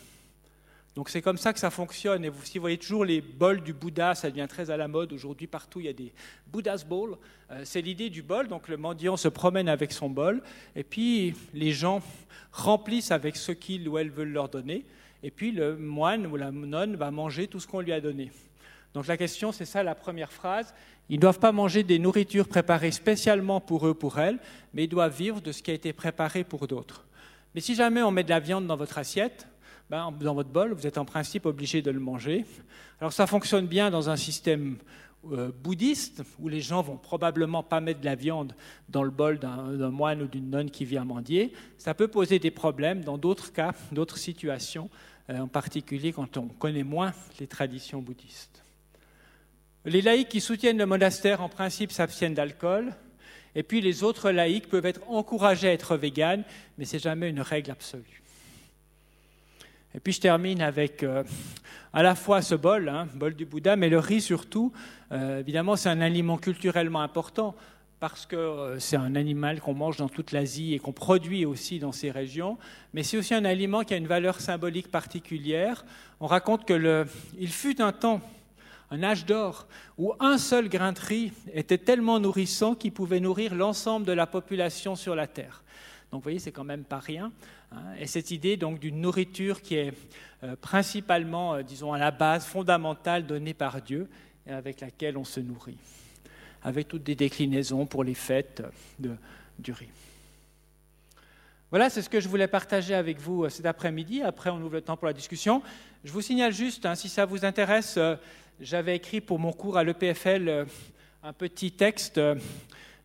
[0.95, 2.25] Donc c'est comme ça que ça fonctionne.
[2.25, 4.87] Et vous, si vous voyez toujours les bols du Bouddha, ça devient très à la
[4.87, 5.13] mode.
[5.13, 6.13] Aujourd'hui, partout, il y a des
[6.47, 7.17] Buddha's Bowls.
[7.51, 8.47] Euh, c'est l'idée du bol.
[8.47, 10.43] Donc le mendiant se promène avec son bol.
[10.77, 12.01] Et puis les gens
[12.53, 14.87] remplissent avec ce qu'ils ou elles veulent leur donner.
[15.25, 18.31] Et puis le moine ou la nonne va manger tout ce qu'on lui a donné.
[18.93, 20.73] Donc la question, c'est ça la première phrase.
[21.09, 24.39] Ils ne doivent pas manger des nourritures préparées spécialement pour eux, pour elles,
[24.73, 27.05] mais ils doivent vivre de ce qui a été préparé pour d'autres.
[27.55, 29.47] Mais si jamais on met de la viande dans votre assiette,
[29.91, 32.45] ben, dans votre bol, vous êtes en principe obligé de le manger.
[33.01, 34.79] Alors ça fonctionne bien dans un système
[35.33, 38.55] euh, bouddhiste où les gens vont probablement pas mettre de la viande
[38.89, 41.53] dans le bol d'un moine ou d'une nonne qui vient mendier.
[41.79, 44.91] Ça peut poser des problèmes dans d'autres cas, d'autres situations,
[45.31, 48.63] euh, en particulier quand on connaît moins les traditions bouddhistes.
[49.85, 52.95] Les laïcs qui soutiennent le monastère, en principe, s'abstiennent d'alcool.
[53.55, 56.45] Et puis les autres laïcs peuvent être encouragés à être véganes,
[56.79, 58.24] mais ce n'est jamais une règle absolue.
[59.95, 61.23] Et puis je termine avec euh,
[61.93, 64.73] à la fois ce bol, hein, bol du Bouddha, mais le riz surtout.
[65.13, 67.55] Euh, évidemment, c'est un aliment culturellement important
[68.01, 71.79] parce que euh, c'est un animal qu'on mange dans toute l'Asie et qu'on produit aussi
[71.79, 72.59] dans ces régions,
[72.93, 75.85] mais c'est aussi un aliment qui a une valeur symbolique particulière.
[76.19, 77.07] On raconte que
[77.39, 78.21] il fut un temps,
[78.91, 83.55] un âge d'or, où un seul grain de riz était tellement nourrissant qu'il pouvait nourrir
[83.55, 85.64] l'ensemble de la population sur la terre.
[86.15, 87.33] Donc vous voyez, c'est quand même pas rien.
[87.73, 87.83] Hein.
[87.99, 89.93] Et cette idée donc d'une nourriture qui est
[90.45, 94.09] euh, principalement, euh, disons, à la base fondamentale donnée par Dieu
[94.47, 95.77] et avec laquelle on se nourrit
[96.63, 98.63] avec toutes des déclinaisons pour les fêtes
[99.01, 99.17] de,
[99.59, 99.89] du riz.
[101.71, 104.23] Voilà, c'est ce que je voulais partager avec vous euh, cet après-midi.
[104.23, 105.65] Après, on ouvre le temps pour la discussion.
[106.05, 107.99] Je vous signale juste, hein, si ça vous intéresse,
[108.61, 110.65] j'avais écrit pour mon cours à l'EPFL
[111.25, 112.21] un petit texte.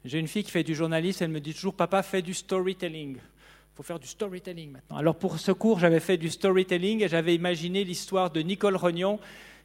[0.06, 3.16] J'ai une fille qui fait du journalisme, elle me dit toujours, papa, fais du storytelling.
[3.18, 4.98] Il faut faire du storytelling maintenant.
[4.98, 9.20] Alors pour ce cours, j'avais fait du storytelling et j'avais imaginé l'histoire de Nicole Rognon,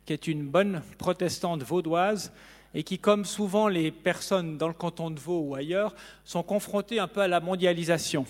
[0.04, 2.32] qui est une bonne protestante vaudoise,
[2.74, 6.98] et qui, comme souvent les personnes dans le canton de Vaud ou ailleurs, sont confrontées
[6.98, 8.26] un peu à la mondialisation.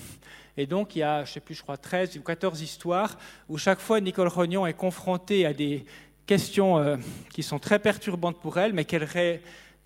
[0.56, 3.18] Et donc, il y a, je ne sais plus, je crois, 13 ou 14 histoires
[3.48, 5.84] où chaque fois Nicole Rognon est confrontée à des
[6.26, 6.96] questions euh,
[7.32, 9.04] qui sont très perturbantes pour elle, mais qu'elle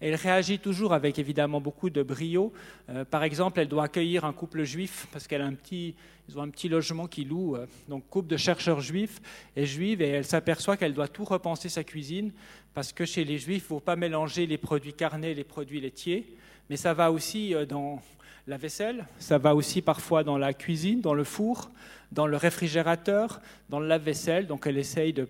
[0.00, 2.52] elle réagit toujours avec évidemment beaucoup de brio.
[2.88, 5.94] Euh, par exemple, elle doit accueillir un couple juif parce qu'elle a un petit,
[6.28, 9.20] ils ont un petit logement qui loue, euh, donc couple de chercheurs juifs
[9.56, 12.32] et juives, et elle s'aperçoit qu'elle doit tout repenser sa cuisine
[12.74, 15.44] parce que chez les juifs, il ne faut pas mélanger les produits carnés et les
[15.44, 16.36] produits laitiers.
[16.70, 18.00] Mais ça va aussi euh, dans
[18.46, 21.70] la vaisselle, ça va aussi parfois dans la cuisine, dans le four,
[22.12, 24.46] dans le réfrigérateur, dans le lave-vaisselle.
[24.46, 25.28] Donc elle essaye de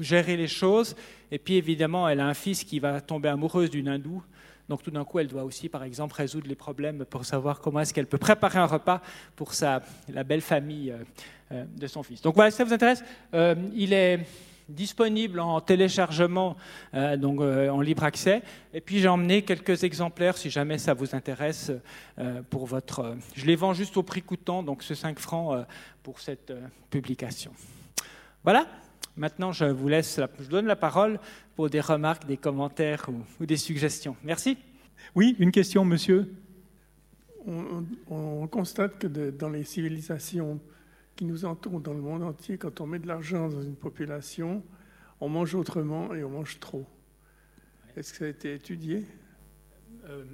[0.00, 0.94] gérer les choses.
[1.30, 4.22] Et puis évidemment, elle a un fils qui va tomber amoureuse d'une hindoue.
[4.68, 7.80] Donc tout d'un coup, elle doit aussi, par exemple, résoudre les problèmes pour savoir comment
[7.80, 9.00] est-ce qu'elle peut préparer un repas
[9.34, 10.98] pour sa, la belle famille euh,
[11.52, 12.20] euh, de son fils.
[12.20, 13.02] Donc voilà, si ça vous intéresse,
[13.32, 14.20] euh, il est
[14.68, 16.54] disponible en téléchargement,
[16.92, 18.42] donc en libre accès.
[18.74, 21.72] Et puis j'ai emmené quelques exemplaires si jamais ça vous intéresse
[22.50, 23.16] pour votre.
[23.34, 25.64] je les vends juste au prix coûtant, donc ce 5 francs
[26.02, 26.52] pour cette
[26.90, 27.50] publication.
[28.44, 28.66] Voilà.
[29.18, 31.18] Maintenant, je vous laisse, je donne la parole
[31.56, 33.08] pour des remarques, des commentaires
[33.40, 34.16] ou, des suggestions.
[34.22, 34.56] Merci.
[35.16, 36.32] Oui, une question, monsieur.
[38.08, 40.60] On, constate que dans les civilisations
[41.16, 44.62] qui nous entourent dans le monde entier, quand on met de l'argent dans une population,
[45.20, 46.86] on mange autrement et on mange trop.
[47.96, 49.04] Est-ce que ça a été étudié?
[50.08, 50.24] Euh,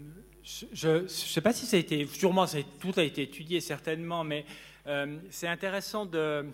[0.43, 2.45] Je ne sais pas si ça a été, sûrement
[2.81, 4.45] tout a été étudié certainement, mais
[4.87, 6.45] euh, c'est intéressant de,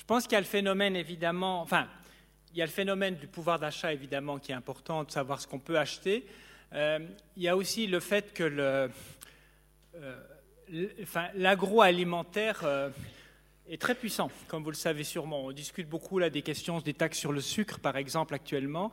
[0.00, 1.86] je pense qu'il y a le phénomène évidemment, enfin,
[2.52, 5.46] il y a le phénomène du pouvoir d'achat évidemment qui est important, de savoir ce
[5.46, 6.26] qu'on peut acheter.
[6.72, 7.00] Euh,
[7.36, 8.88] il y a aussi le fait que
[9.94, 10.16] euh,
[11.34, 12.88] l'agroalimentaire euh,
[13.68, 15.44] est très puissant, comme vous le savez sûrement.
[15.44, 18.92] On discute beaucoup là des questions des taxes sur le sucre, par exemple, actuellement.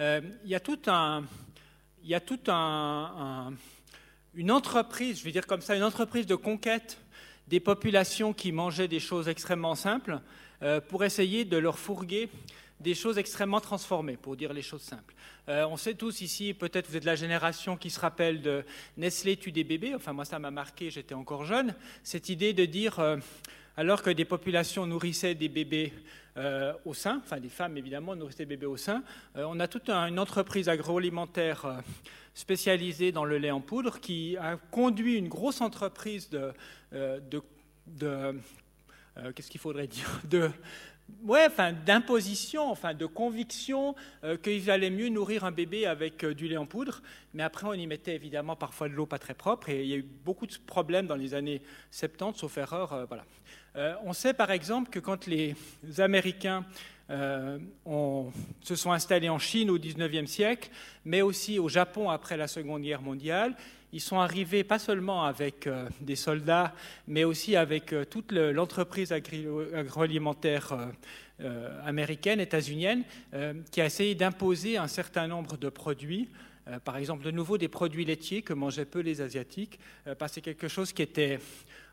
[0.00, 1.22] il y a tout un,
[2.02, 3.52] il y a tout un,
[4.34, 6.98] une entreprise, je vais dire comme ça, une entreprise de conquête
[7.46, 10.20] des populations qui mangeaient des choses extrêmement simples
[10.62, 12.28] euh, pour essayer de leur fourguer
[12.80, 15.14] des choses extrêmement transformées, pour dire les choses simples.
[15.48, 18.64] Euh, on sait tous ici, peut-être vous êtes de la génération qui se rappelle de
[18.96, 22.64] Nestlé tue des bébés, enfin moi ça m'a marqué, j'étais encore jeune, cette idée de
[22.64, 23.18] dire, euh,
[23.76, 25.92] alors que des populations nourrissaient des bébés
[26.84, 29.02] au sein, enfin des femmes évidemment nourrissaient des bébés au sein,
[29.34, 31.82] on a toute une entreprise agroalimentaire
[32.32, 36.52] spécialisée dans le lait en poudre qui a conduit une grosse entreprise de,
[36.92, 37.42] de,
[37.88, 38.40] de
[39.20, 40.50] euh, qu'est-ce qu'il faudrait dire de,
[41.24, 43.94] ouais, enfin, d'imposition, enfin, de conviction
[44.24, 47.02] euh, qu'il valait mieux nourrir un bébé avec euh, du lait en poudre.
[47.34, 49.68] Mais après, on y mettait évidemment parfois de l'eau pas très propre.
[49.68, 53.06] Et il y a eu beaucoup de problèmes dans les années 70, sauf erreur.
[53.08, 53.24] voilà.
[54.04, 55.54] on sait par exemple que quand les
[55.98, 56.64] Américains
[57.08, 60.70] se sont installés en Chine au XIXe siècle,
[61.04, 63.56] mais aussi au Japon après la Seconde Guerre mondiale,
[63.92, 66.74] ils sont arrivés pas seulement avec euh, des soldats,
[67.06, 70.90] mais aussi avec euh, toute l'entreprise agroalimentaire
[71.40, 73.04] euh, américaine, états-unienne,
[73.70, 76.28] qui a essayé d'imposer un certain nombre de produits.
[76.84, 79.78] par exemple, de nouveau des produits laitiers que mangeaient peu les Asiatiques,
[80.18, 81.38] parce que c'est quelque chose qui était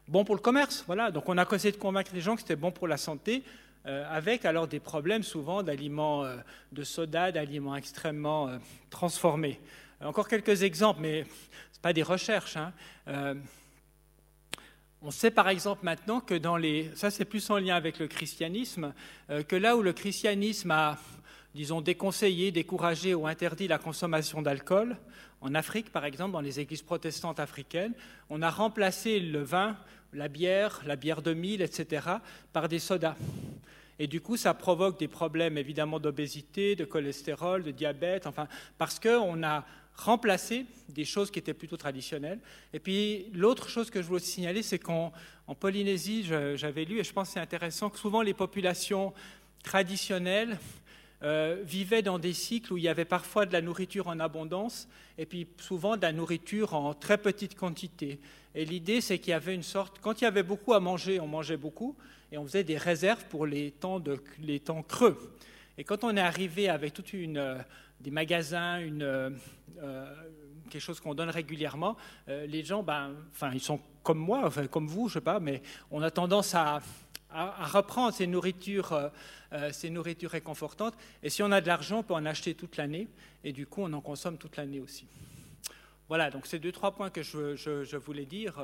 [0.08, 0.84] bon pour le commerce.
[0.88, 1.12] Voilà.
[1.12, 3.44] Donc on a essayé de convaincre les gens que c'était bon pour la santé,
[3.86, 6.26] avec alors des problèmes souvent d'aliments
[6.72, 8.50] de soda, d'aliments extrêmement
[8.90, 9.60] transformés.
[10.06, 11.26] Encore quelques exemples, mais
[11.82, 12.58] pas des recherches.
[12.58, 12.74] Hein.
[13.08, 13.34] Euh,
[15.02, 18.08] on sait par exemple maintenant que dans les, ça c'est plus en lien avec le
[18.08, 18.94] christianisme,
[19.32, 21.00] euh, que là où le christianisme a,
[21.56, 24.96] disons, déconseillé, découragé ou interdit la consommation d'alcool,
[25.42, 27.94] en Afrique par exemple, dans les églises protestantes africaines,
[28.30, 29.76] on a remplacé le vin,
[30.14, 32.08] la bière, la bière de mille, etc.,
[32.54, 33.16] par des sodas.
[33.98, 38.48] Et du coup, ça provoque des problèmes évidemment d'obésité, de cholestérol, de diabète, enfin,
[38.78, 42.40] parce qu'on a remplacer des choses qui étaient plutôt traditionnelles.
[42.74, 45.12] Et puis l'autre chose que je voulais signaler, c'est qu'en
[45.60, 46.24] Polynésie,
[46.56, 49.14] j'avais lu, et je pense que c'est intéressant, que souvent les populations
[49.64, 50.58] traditionnelles
[51.24, 54.88] euh, vivaient dans des cycles où il y avait parfois de la nourriture en abondance
[55.18, 58.20] et puis souvent de la nourriture en très petite quantité.
[58.54, 61.20] Et l'idée, c'est qu'il y avait une sorte, quand il y avait beaucoup à manger,
[61.20, 61.96] on mangeait beaucoup
[62.32, 64.04] et on faisait des réserves pour les temps,
[64.40, 65.18] les temps creux.
[65.78, 67.58] Et quand on est arrivé avec toute une euh,
[68.02, 69.30] des magasins, une, euh,
[70.70, 71.96] quelque chose qu'on donne régulièrement,
[72.28, 75.62] les gens, ben, enfin, ils sont comme moi, enfin, comme vous, je sais pas, mais
[75.92, 76.82] on a tendance à
[77.36, 79.10] à, reprendre ces nourritures, euh,
[79.54, 80.96] euh, ces nourritures réconfortantes.
[81.22, 83.08] Et si on a de l'argent, on peut en acheter toute l'année,
[83.44, 85.06] et du coup, on en consomme toute l'année aussi.
[86.08, 88.60] Voilà, donc c'est deux, trois points que je, voulais dire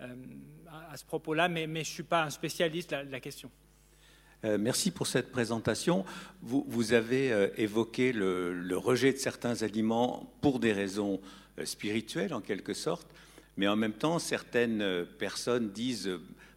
[0.00, 0.14] euh,
[0.90, 3.50] à, ce propos-là, mais, je ne suis pas un spécialiste de la, question.
[4.58, 6.04] Merci pour cette présentation.
[6.42, 11.20] Vous, avez évoqué le, rejet de certains aliments pour des raisons
[11.64, 13.06] spirituelles, en quelque sorte,
[13.56, 16.10] mais en même temps, certaines personnes disent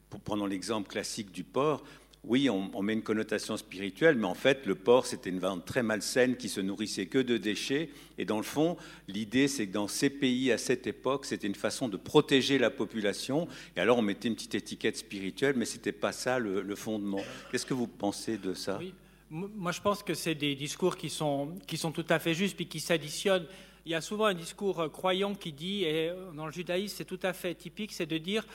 [0.09, 1.83] pour prendre l'exemple classique du porc,
[2.23, 5.81] oui, on, met une connotation spirituelle, mais en fait, le porc, c'était une vente très
[5.81, 7.89] malsaine qui se nourrissait que de déchets.
[8.17, 8.75] Et dans le fond,
[9.07, 12.69] l'idée, c'est que dans ces pays, à cette époque, c'était une façon de protéger la
[12.69, 13.47] population.
[13.75, 17.21] Et alors, on mettait une petite étiquette spirituelle, mais ce n'était pas ça le, fondement.
[17.49, 18.77] Qu'est-ce que vous pensez de ça?
[18.77, 18.93] Oui.
[19.29, 22.55] Moi, je pense que c'est des discours qui sont, qui sont tout à fait justes,
[22.55, 23.45] puis qui s'additionnent.
[23.85, 27.05] Il y a souvent un discours euh, croyant qui dit, et dans le judaïsme, c'est
[27.05, 28.45] tout à fait typique, c'est de dire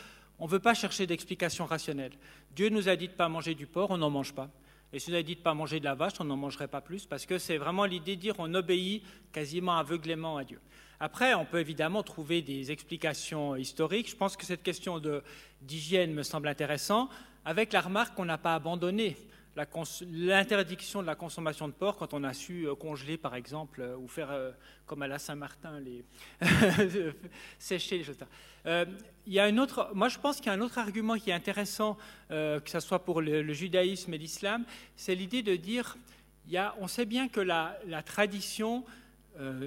[0.43, 2.15] on ne veut pas chercher d'explications rationnelles.
[2.57, 4.51] Dieu nous a dit de ne pas manger du porc, on n'en mange pas.
[4.93, 6.67] Et si nous a dit de ne pas manger de la vache, on n'en mangerait
[6.67, 10.59] pas plus, parce que c'est vraiment l'idée de dire on obéit quasiment aveuglément à Dieu.
[10.99, 14.11] Après, on peut évidemment trouver des explications historiques.
[14.11, 15.01] Je pense que cette question
[15.61, 17.09] d'hygiène me semble intéressante,
[17.45, 19.17] avec la remarque qu'on n'a pas abandonné
[19.55, 23.97] l'interdiction de la consommation de porc quand on a su euh, congeler, par exemple, euh,
[23.97, 24.51] ou faire euh,
[24.87, 26.05] comme à la Saint-Martin, les
[27.59, 28.19] sécher les choses.
[29.27, 31.31] il y a un autre, moi, je pense qu'il y a un autre argument qui
[31.31, 31.97] est intéressant,
[32.29, 34.65] que ce soit pour le, judaïsme et l'islam,
[34.97, 35.97] c'est l'idée de dire,
[36.79, 38.85] on sait bien que la tradition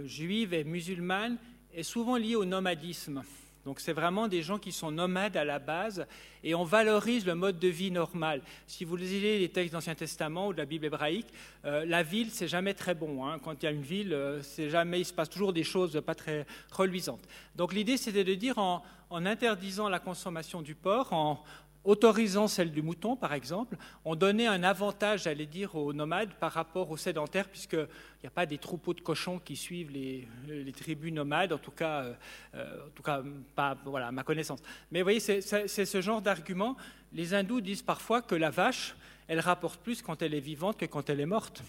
[0.05, 1.37] juive et musulmane
[1.73, 3.23] est souvent liée au nomadisme.
[3.65, 6.05] Donc c'est vraiment des gens qui sont nomades à la base
[6.43, 8.41] et on valorise le mode de vie normal.
[8.67, 11.27] Si vous lisez les textes de l'Ancien Testament ou de la Bible hébraïque,
[11.65, 13.25] euh, la ville c'est jamais très bon.
[13.25, 13.39] Hein.
[13.39, 15.99] Quand il y a une ville, euh, c'est jamais, il se passe toujours des choses
[16.05, 17.27] pas très reluisantes.
[17.55, 21.43] Donc l'idée c'était de dire en, en, interdisant la consommation du porc, en,
[21.85, 26.51] autorisant celle du mouton, par exemple, on donnait un avantage, j'allais dire, aux nomades par
[26.51, 27.87] rapport aux sédentaires, puisqu'il
[28.23, 30.27] n'y a pas des troupeaux de cochons qui suivent les,
[30.73, 32.13] tribus nomades, en tout cas, euh,
[32.55, 33.21] euh, en tout cas
[33.55, 34.59] pas voilà, à ma connaissance.
[34.91, 36.75] Mais vous voyez, c'est ce genre d'argument.
[37.13, 38.95] Les hindous disent parfois que la vache,
[39.27, 41.63] elle rapporte plus quand elle est vivante que quand elle est morte.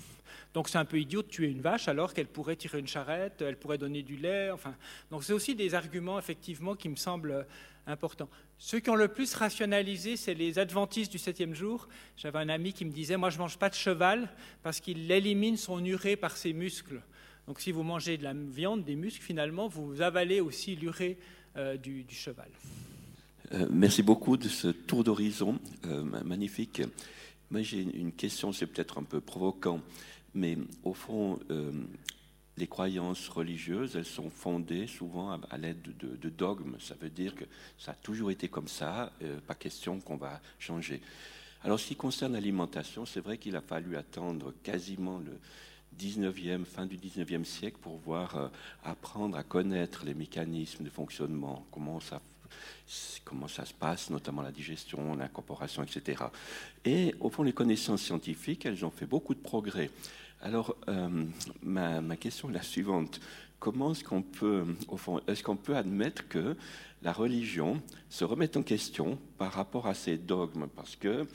[0.55, 3.43] Donc c'est un peu idiot de tuer une vache alors qu'elle pourrait tirer une charrette,
[3.43, 4.51] elle pourrait donner du lait.
[4.51, 4.75] Enfin,
[5.11, 7.47] donc c'est aussi des arguments effectivement qui me semblent
[7.87, 8.29] importants.
[8.59, 11.89] Ceux qui ont le plus rationalisé, c'est les adventistes du septième jour.
[12.17, 14.31] J'avais un ami qui me disait, moi je mange pas de cheval
[14.63, 17.03] parce qu'il élimine son urée par ses muscles.
[17.47, 21.19] Donc si vous mangez de la viande, des muscles, finalement, vous avalez aussi l'urée
[21.57, 22.49] euh, du, cheval.
[23.53, 26.83] Euh, merci beaucoup de ce tour d'horizon euh, magnifique.
[27.51, 29.81] Moi, j'ai une question, c'est peut-être un peu provoquant,
[30.35, 31.39] mais au fond,
[32.59, 36.77] les croyances religieuses, elles sont fondées souvent à, l'aide de, dogmes.
[36.81, 37.45] Ça veut dire que
[37.79, 41.01] ça a toujours été comme ça, euh, pas question qu'on va changer.
[41.63, 45.39] Alors, ce qui concerne l'alimentation, c'est vrai qu'il a fallu attendre quasiment le
[45.99, 48.49] 19e, fin du 19e siècle pour voir euh,
[48.85, 52.21] apprendre à connaître les mécanismes de fonctionnement, comment ça
[53.25, 56.23] comment ça se passe, notamment la digestion, l'incorporation, etc.
[56.85, 59.91] Et au fond, les connaissances scientifiques, elles ont fait beaucoup de progrès.
[60.43, 61.25] Alors, euh,
[61.63, 63.21] ma, question est la suivante.
[63.59, 65.21] Comment est-ce qu'on peut, au fond,
[65.75, 66.57] admettre que
[67.03, 67.81] la religion
[68.11, 70.67] se remette en question par rapport à ces dogmes?
[70.77, 71.27] Parce que,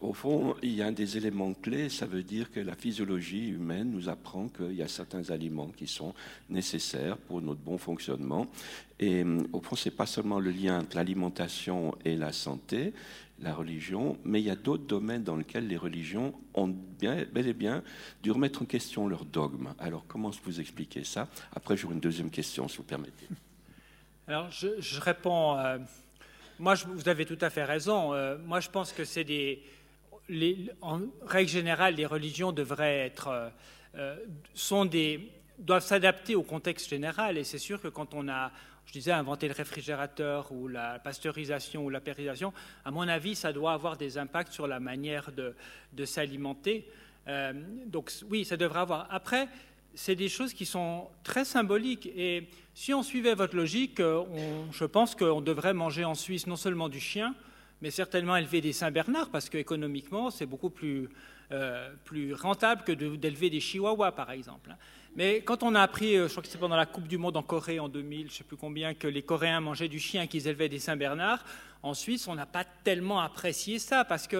[0.00, 1.88] au fond, il y a des éléments clés.
[1.88, 5.86] Ça veut dire que la physiologie humaine nous apprend qu'il y a certains aliments qui
[5.86, 6.14] sont
[6.50, 8.48] nécessaires pour notre bon fonctionnement.
[9.00, 12.92] Et au fond, c'est pas seulement le lien entre l'alimentation et la santé,
[13.42, 16.68] la religion, mais il y a d'autres domaines dans lesquels les religions ont
[17.00, 17.82] bel et bien
[18.22, 19.74] dû remettre en question leurs dogmes.
[19.78, 21.28] Alors, comment vous expliquez ça?
[21.54, 23.26] Après, j'aurai une deuxième question, si vous permettez.
[24.28, 25.58] Alors, je, réponds.
[25.58, 25.78] Euh,
[26.58, 28.14] moi, vous avez tout à fait raison.
[28.14, 29.62] Euh, moi, je pense que c'est des.
[30.80, 33.50] en règle générale, les religions devraient être.
[33.96, 34.16] Euh,
[34.54, 37.38] sont des doivent s'adapter au contexte général.
[37.38, 38.50] Et c'est sûr que quand on a,
[38.86, 42.52] je disais, inventé le réfrigérateur ou la pasteurisation ou la périsation,
[42.84, 46.86] à mon avis, ça doit avoir des impacts sur la manière de, s'alimenter.
[47.28, 47.52] Euh,
[47.86, 49.06] donc oui, ça devrait avoir.
[49.10, 49.48] Après,
[49.94, 52.10] c'est des choses qui sont très symboliques.
[52.16, 54.24] Et si on suivait votre logique, euh,
[54.72, 57.34] je pense qu'on devrait manger en Suisse non seulement du chien,
[57.80, 61.08] mais certainement élever des Saint-Bernard, parce qu'économiquement, c'est beaucoup plus,
[61.50, 64.74] euh, plus rentable que d'élever des Chihuahuas, par exemple.
[65.14, 67.36] Mais quand on a appris, euh, je crois que c'était pendant la Coupe du Monde
[67.36, 70.26] en Corée en 2000, je ne sais plus combien, que les Coréens mangeaient du chien,
[70.26, 71.44] qu'ils élevaient des Saint-Bernard,
[71.82, 74.36] en Suisse, on n'a pas tellement apprécié ça, parce que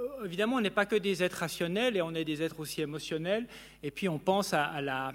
[0.00, 2.80] euh, évidemment, on n'est pas que des êtres rationnels et on est des êtres aussi
[2.80, 3.46] émotionnels.
[3.82, 5.12] Et puis, on pense à, la,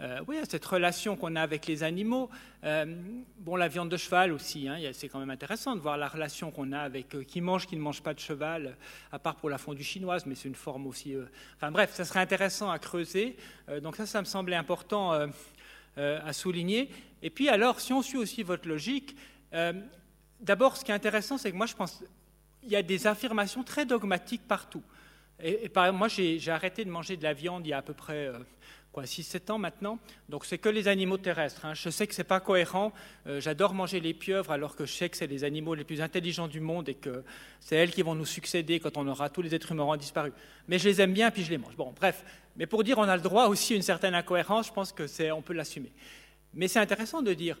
[0.00, 2.30] euh, oui, à cette relation qu'on a avec les animaux.
[2.64, 2.86] Euh,
[3.38, 6.50] bon, la viande de cheval aussi, hein, c'est quand même intéressant de voir la relation
[6.50, 8.76] qu'on a avec qui mange, qui ne mange pas de cheval,
[9.12, 11.14] à part pour la fondue chinoise, mais c'est une forme aussi.
[11.56, 13.36] enfin bref, ça serait intéressant à creuser.
[13.82, 15.12] donc ça, ça me semblait important
[15.96, 16.88] à souligner.
[17.22, 19.16] Et puis alors, si on suit aussi votre logique,
[20.40, 22.02] d'abord, ce qui est intéressant, c'est que moi, je pense
[22.62, 24.82] il y a des affirmations très dogmatiques partout.
[25.42, 27.94] Et, par moi, j'ai arrêté de manger de la viande il y a à peu
[27.94, 28.38] près euh,
[28.92, 29.98] quoi, 6-7 ans maintenant.
[30.28, 31.64] Donc, c'est que les animaux terrestres.
[31.64, 31.74] Hein.
[31.74, 32.92] Je sais que ce n'est pas cohérent.
[33.26, 36.00] Euh, j'adore manger les pieuvres alors que je sais que c'est les animaux les plus
[36.00, 37.24] intelligents du monde et que
[37.60, 40.32] c'est elles qui vont nous succéder quand on aura tous les êtres humains disparu.
[40.68, 41.76] Mais je les aime bien puis je les mange.
[41.76, 42.24] Bon, bref.
[42.56, 45.42] Mais pour dire on a le droit aussi à une certaine incohérence, je pense qu'on
[45.42, 45.92] peut l'assumer.
[46.52, 47.58] Mais c'est intéressant de dire,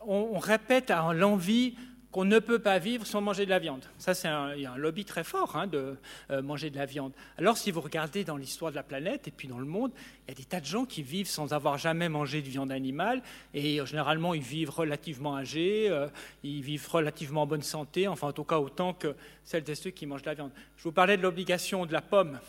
[0.00, 1.74] on, on répète à l'envie
[2.12, 3.84] qu'on ne peut pas vivre sans manger de la viande.
[3.98, 5.96] Ça, c'est un, un lobby très fort hein, de
[6.30, 7.12] euh, manger de la viande.
[7.38, 9.92] Alors, si vous regardez dans l'histoire de la planète et puis dans le monde,
[10.26, 12.72] il y a des tas de gens qui vivent sans avoir jamais mangé de viande
[12.72, 13.22] animale
[13.54, 16.08] et euh, généralement ils vivent relativement âgés, euh,
[16.42, 19.90] ils vivent relativement en bonne santé, enfin en tout cas autant que celles et ceux
[19.90, 20.52] qui mangent de la viande.
[20.78, 22.40] Je vous parlais de l'obligation de la pomme.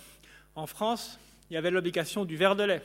[0.55, 2.81] En France, il y avait l'obligation du verre de lait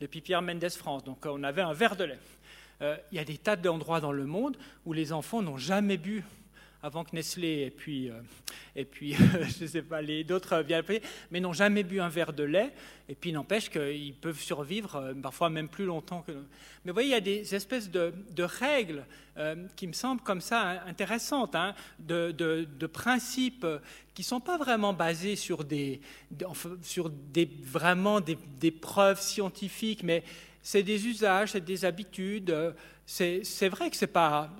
[0.00, 1.04] depuis Pierre Mendès France.
[1.04, 2.18] Donc on avait un verre de lait.
[2.82, 5.96] Euh, il y a des tas d'endroits dans le monde où les enfants n'ont jamais
[5.96, 6.24] bu
[6.86, 8.20] avant que Nestlé et puis, euh,
[8.74, 9.12] et puis
[9.58, 10.84] je ne sais pas, les d'autres viennent
[11.30, 12.72] mais n'ont jamais bu un verre de lait,
[13.08, 16.32] et puis n'empêche qu'ils peuvent survivre euh, parfois même plus longtemps que...
[16.32, 19.04] Mais vous voyez, il y a des espèces de, règles
[19.74, 23.66] qui me semblent comme ça intéressantes, hein, de, de, principes
[24.14, 26.00] qui ne sont pas vraiment basés sur des,
[26.82, 30.22] sur des vraiment des, des preuves scientifiques, mais
[30.66, 32.50] c'est des usages, c'est des habitudes.
[32.50, 32.72] Euh,
[33.06, 34.50] c'est vrai que c'est pas.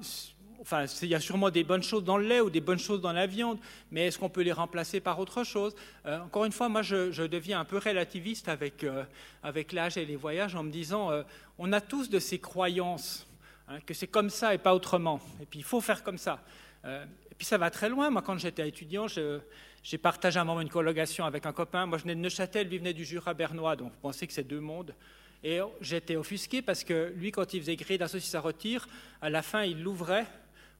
[0.66, 3.00] Enfin, il y a sûrement des bonnes choses dans le lait ou des bonnes choses
[3.00, 3.56] dans la viande,
[3.92, 5.76] mais est-ce qu'on peut les remplacer par autre chose?
[6.06, 9.04] Euh, Encore une fois, moi, je, deviens un peu relativiste avec, euh,
[9.44, 11.12] avec l'âge et les voyages en me disant
[11.58, 13.28] on a tous de ces croyances,
[13.68, 16.42] hein, que c'est comme ça et pas autrement, et puis il faut faire comme ça.
[16.84, 18.10] et puis ça va très loin.
[18.10, 21.86] Moi, quand j'étais étudiant, j'ai partagé un moment une collocation avec un copain.
[21.86, 24.42] Moi, je venais de Neuchâtel, lui venait du Jura bernois, donc vous pensez que c'est
[24.42, 24.96] deux mondes.
[25.44, 28.42] Et j'étais offusqué parce que lui, quand il faisait griller la saucisse à
[29.22, 30.26] à la fin, il l'ouvrait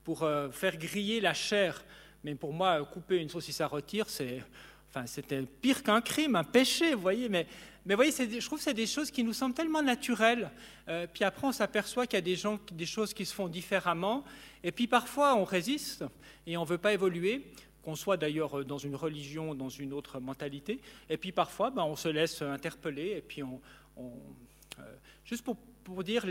[0.07, 1.84] pour euh, faire griller la chair.
[2.22, 4.40] Mais pour moi, couper une saucisse à rôtir, c'est,
[4.88, 7.28] enfin, c'était pire qu'un crime, un péché, vous voyez.
[7.28, 7.44] Mais,
[7.84, 10.48] mais vous voyez, je trouve que c'est des choses qui nous semblent tellement naturelles.
[10.86, 13.48] Euh, puis après, on s'aperçoit qu'il y a des, gens, des choses qui se font
[13.48, 14.22] différemment.
[14.62, 16.04] Et puis parfois, on résiste
[16.46, 17.44] et on ne veut pas évoluer
[17.82, 20.78] qu'on soit d'ailleurs dans une religion, dans une autre mentalité.
[21.11, 24.82] Et puis parfois, ben, on se laisse interpeller et puis euh,
[25.24, 26.26] juste pour, pour dire,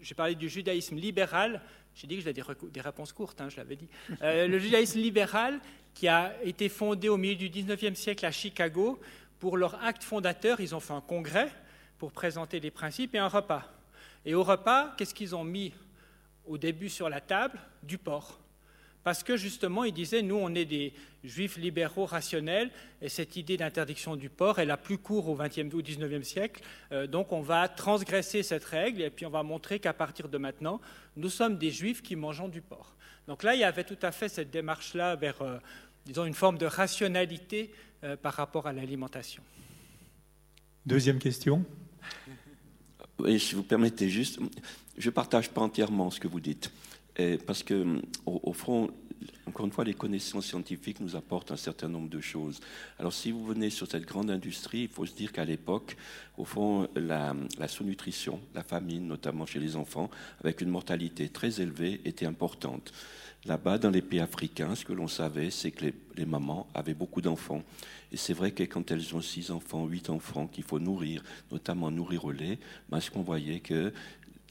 [0.00, 1.60] j'ai parlé du judaïsme libéral,
[1.94, 2.34] j'ai dit que j'avais
[2.70, 3.88] des, réponses courtes, hein, je l'avais dit.
[4.22, 5.60] Euh, le judaïsme libéral,
[5.94, 8.98] qui a été fondé au milieu du 19e siècle à Chicago,
[9.38, 11.50] pour leur acte fondateur, ils ont fait un congrès
[11.98, 13.64] pour présenter les principes et un repas.
[14.24, 15.72] Et au repas, qu'est-ce qu'ils ont mis
[16.46, 17.58] au début sur la table?
[17.82, 18.41] Du porc.
[19.04, 20.92] Parce que justement, il disait, nous, on est des
[21.24, 25.74] juifs libéraux rationnels, et cette idée d'interdiction du porc est la plus courte au XXe
[25.74, 26.62] ou XIXe siècle.
[26.92, 30.38] Euh, donc, on va transgresser cette règle, et puis on va montrer qu'à partir de
[30.38, 30.80] maintenant,
[31.16, 32.94] nous sommes des juifs qui mangeons du porc.
[33.26, 35.58] Donc là, il y avait tout à fait cette démarche-là vers, euh,
[36.06, 37.72] disons, une forme de rationalité
[38.04, 39.42] euh, par rapport à l'alimentation.
[40.86, 41.64] Deuxième question.
[43.18, 44.40] Oui, si vous permettez juste,
[44.98, 46.72] je ne partage pas entièrement ce que vous dites
[47.46, 48.90] parce que, au, fond,
[49.46, 52.60] encore une fois, les connaissances scientifiques nous apportent un certain nombre de choses.
[52.98, 55.96] Alors, si vous venez sur cette grande industrie, il faut se dire qu'à l'époque,
[56.38, 57.34] au fond, la,
[57.68, 60.10] sous-nutrition, la famine, notamment chez les enfants,
[60.40, 62.92] avec une mortalité très élevée, était importante.
[63.44, 65.86] Là-bas, dans les pays africains, ce que l'on savait, c'est que
[66.16, 67.62] les, mamans avaient beaucoup d'enfants.
[68.12, 71.90] Et c'est vrai que quand elles ont six enfants, huit enfants qu'il faut nourrir, notamment
[71.90, 73.92] nourrir au lait, ben, ce qu'on voyait que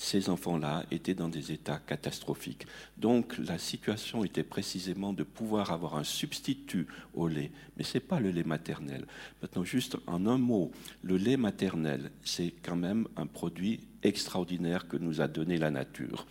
[0.02, 2.66] ces enfants-là étaient dans des états catastrophiques.
[2.98, 8.04] Donc la situation était précisément de pouvoir avoir un substitut au lait, mais ce n'est
[8.04, 9.06] pas le lait maternel.
[9.44, 10.72] Maintenant, juste en un mot,
[11.04, 16.26] le lait maternel, c'est quand même un produit extraordinaire que nous a donné la nature.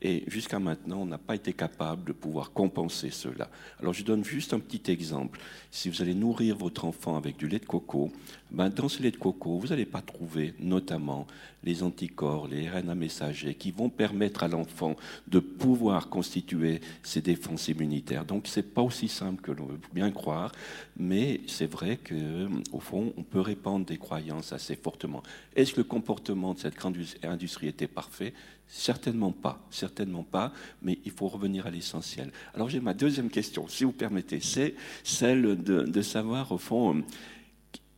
[0.00, 3.50] Et jusqu'à maintenant, on n'a pas été capable de pouvoir compenser cela.
[3.80, 5.40] Alors je donne juste un petit exemple.
[5.70, 8.12] Si vous allez nourrir votre enfant avec du lait de coco,
[8.50, 11.26] ben, dans ce lait de coco, vous n'allez pas trouver notamment
[11.64, 14.96] les anticorps, les RNA messagers qui vont permettre à l'enfant
[15.26, 18.24] de pouvoir constituer ses défenses immunitaires.
[18.24, 20.52] Donc c'est pas aussi simple que l'on veut bien croire,
[20.96, 25.22] mais c'est vrai qu'au fond, on peut répandre des croyances assez fortement.
[25.56, 28.32] Est-ce que le comportement de cette grande industrie était parfait?
[28.68, 30.52] Certainement pas, certainement pas,
[30.82, 32.30] mais il faut revenir à l'essentiel.
[32.54, 37.02] Alors j'ai ma deuxième question, si vous permettez, c'est celle de, savoir au fond,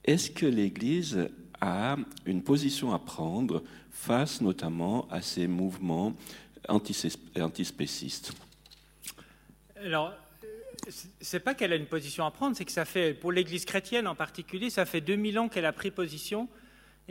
[0.04, 1.28] est-ce que l'Église
[1.60, 6.14] a une position à prendre face notamment à ces mouvements
[6.68, 8.32] antispécistes?
[9.76, 10.14] Alors,
[11.20, 14.06] c'est pas qu'elle a une position à prendre, c'est que ça fait, pour l'Église chrétienne
[14.06, 16.48] en particulier, ça fait 2000 ans qu'elle a pris position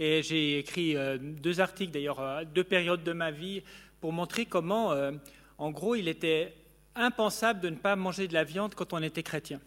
[0.02, 3.64] et j'ai écrit euh, deux articles, d'ailleurs, à deux périodes de ma vie,
[4.00, 5.12] pour montrer comment, euh,
[5.58, 6.54] en gros, il était
[6.96, 9.60] impensable de ne pas manger de la viande quand on était chrétien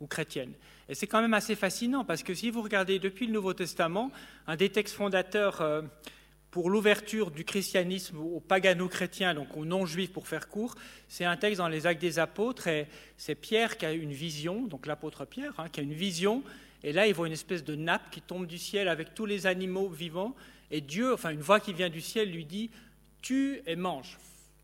[0.00, 0.52] ou chrétienne.
[0.88, 4.10] Et c'est quand même assez fascinant, parce que si vous regardez depuis le Nouveau Testament,
[4.48, 5.82] un des textes fondateurs euh,
[6.50, 10.74] pour l'ouverture du christianisme aux pagano-chrétiens, donc aux non-juifs pour faire court,
[11.06, 14.66] c'est un texte dans les Actes des Apôtres, et c'est Pierre qui a une vision,
[14.66, 16.42] donc l'apôtre Pierre, hein, qui a une vision
[16.82, 19.46] et là, il voit une espèce de nappe qui tombe du ciel avec tous les
[19.46, 20.34] animaux vivants.
[20.70, 22.70] Et Dieu, enfin une voix qui vient du ciel, lui dit
[23.20, 24.18] Tue et mange.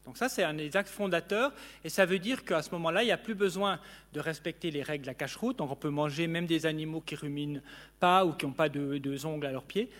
[0.05, 1.53] Donc ça, c'est un des actes fondateurs.
[1.83, 3.81] Et ça veut dire qu'à ce moment-là, il n'y a plus besoin
[4.13, 5.57] de respecter les règles de la cache-route.
[5.59, 7.63] Donc on peut manger même des animaux qui ruminent
[8.01, 9.91] pas ou qui n'ont pas de, ongles à leurs pieds.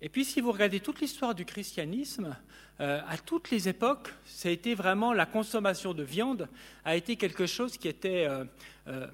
[0.00, 2.36] Et puis, si vous regardez toute l'histoire du christianisme,
[2.80, 6.48] euh, à toutes les époques, ça a été vraiment la consommation de viande
[6.84, 8.44] a été quelque chose qui était euh,
[8.88, 9.06] euh,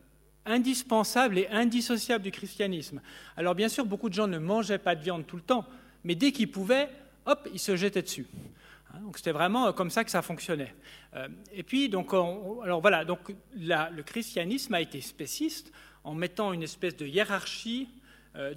[0.47, 3.01] indispensable et indissociable du christianisme.
[3.37, 5.65] Alors bien sûr, beaucoup de gens ne mangeaient pas de viande tout le temps,
[6.05, 6.89] mais dès qu'ils pouvaient,
[7.27, 8.27] hop, ils se jetaient dessus.
[8.93, 10.75] Hein, donc c'était vraiment euh, comme ça que ça fonctionnait.
[11.15, 13.21] Euh, et puis donc, alors voilà, donc
[13.57, 15.73] le christianisme a été spéciste
[16.05, 17.89] en mettant une espèce de hiérarchie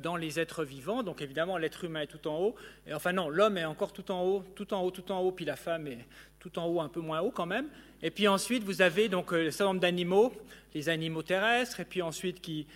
[0.01, 1.03] dans les êtres vivants.
[1.03, 2.55] Donc évidemment, l'être humain est tout en haut.
[2.87, 5.31] Et enfin non, l'homme est encore tout en haut, tout en haut, tout en haut,
[5.31, 6.05] puis la femme est
[6.39, 7.67] tout en haut, un peu moins haut quand même.
[8.01, 10.31] Et puis ensuite, vous avez donc le certain nombre d'animaux,
[10.73, 12.67] les animaux terrestres, et puis ensuite qui,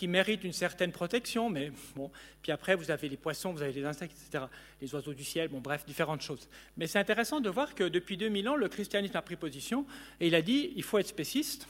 [0.00, 2.10] qui méritent une certaine protection, mais bon.
[2.40, 4.44] Puis après, vous avez les poissons, vous avez les insectes, etc.,
[4.80, 6.48] les oiseaux du ciel, bon, bref, différentes choses.
[6.78, 9.84] Mais c'est intéressant de voir que depuis 2000 ans, le christianisme a pris position
[10.18, 11.68] et il a dit il faut être spéciste.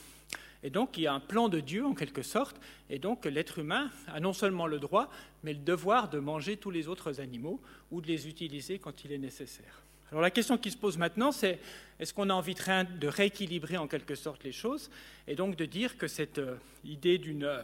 [0.62, 3.58] Et donc, il y a un plan de Dieu, en quelque sorte, et donc l'être
[3.58, 5.10] humain a non seulement le droit,
[5.42, 9.12] mais le devoir de manger tous les autres animaux ou de les utiliser quand il
[9.12, 9.82] est nécessaire.
[10.10, 11.60] Alors la question qui se pose maintenant, c'est
[11.98, 14.90] est-ce qu'on a envie de rééquilibrer en quelque sorte les choses,
[15.26, 17.62] et donc de dire que cette euh, idée d'une euh,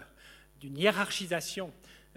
[0.62, 1.72] hiérarchisation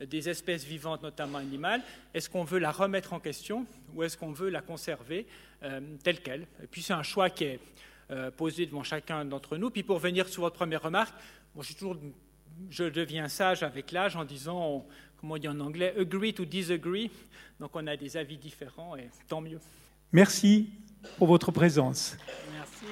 [0.07, 1.81] des espèces vivantes, notamment animales,
[2.13, 3.65] est-ce qu'on veut la remettre en question
[3.95, 5.25] ou est-ce qu'on veut la conserver
[5.63, 6.47] euh, telle qu'elle?
[6.63, 7.59] Et puis c'est un choix qui est
[8.11, 9.69] euh, posé devant chacun d'entre nous.
[9.69, 11.13] Puis pour venir sur votre première remarque,
[11.77, 11.97] toujours,
[12.69, 14.85] je deviens sage avec l'âge en disant,
[15.19, 17.11] comment on dit en anglais, agree to disagree.
[17.59, 19.59] Donc on a des avis différents et tant mieux.
[20.11, 20.69] Merci
[21.17, 22.17] pour votre présence.
[22.53, 22.85] Merci.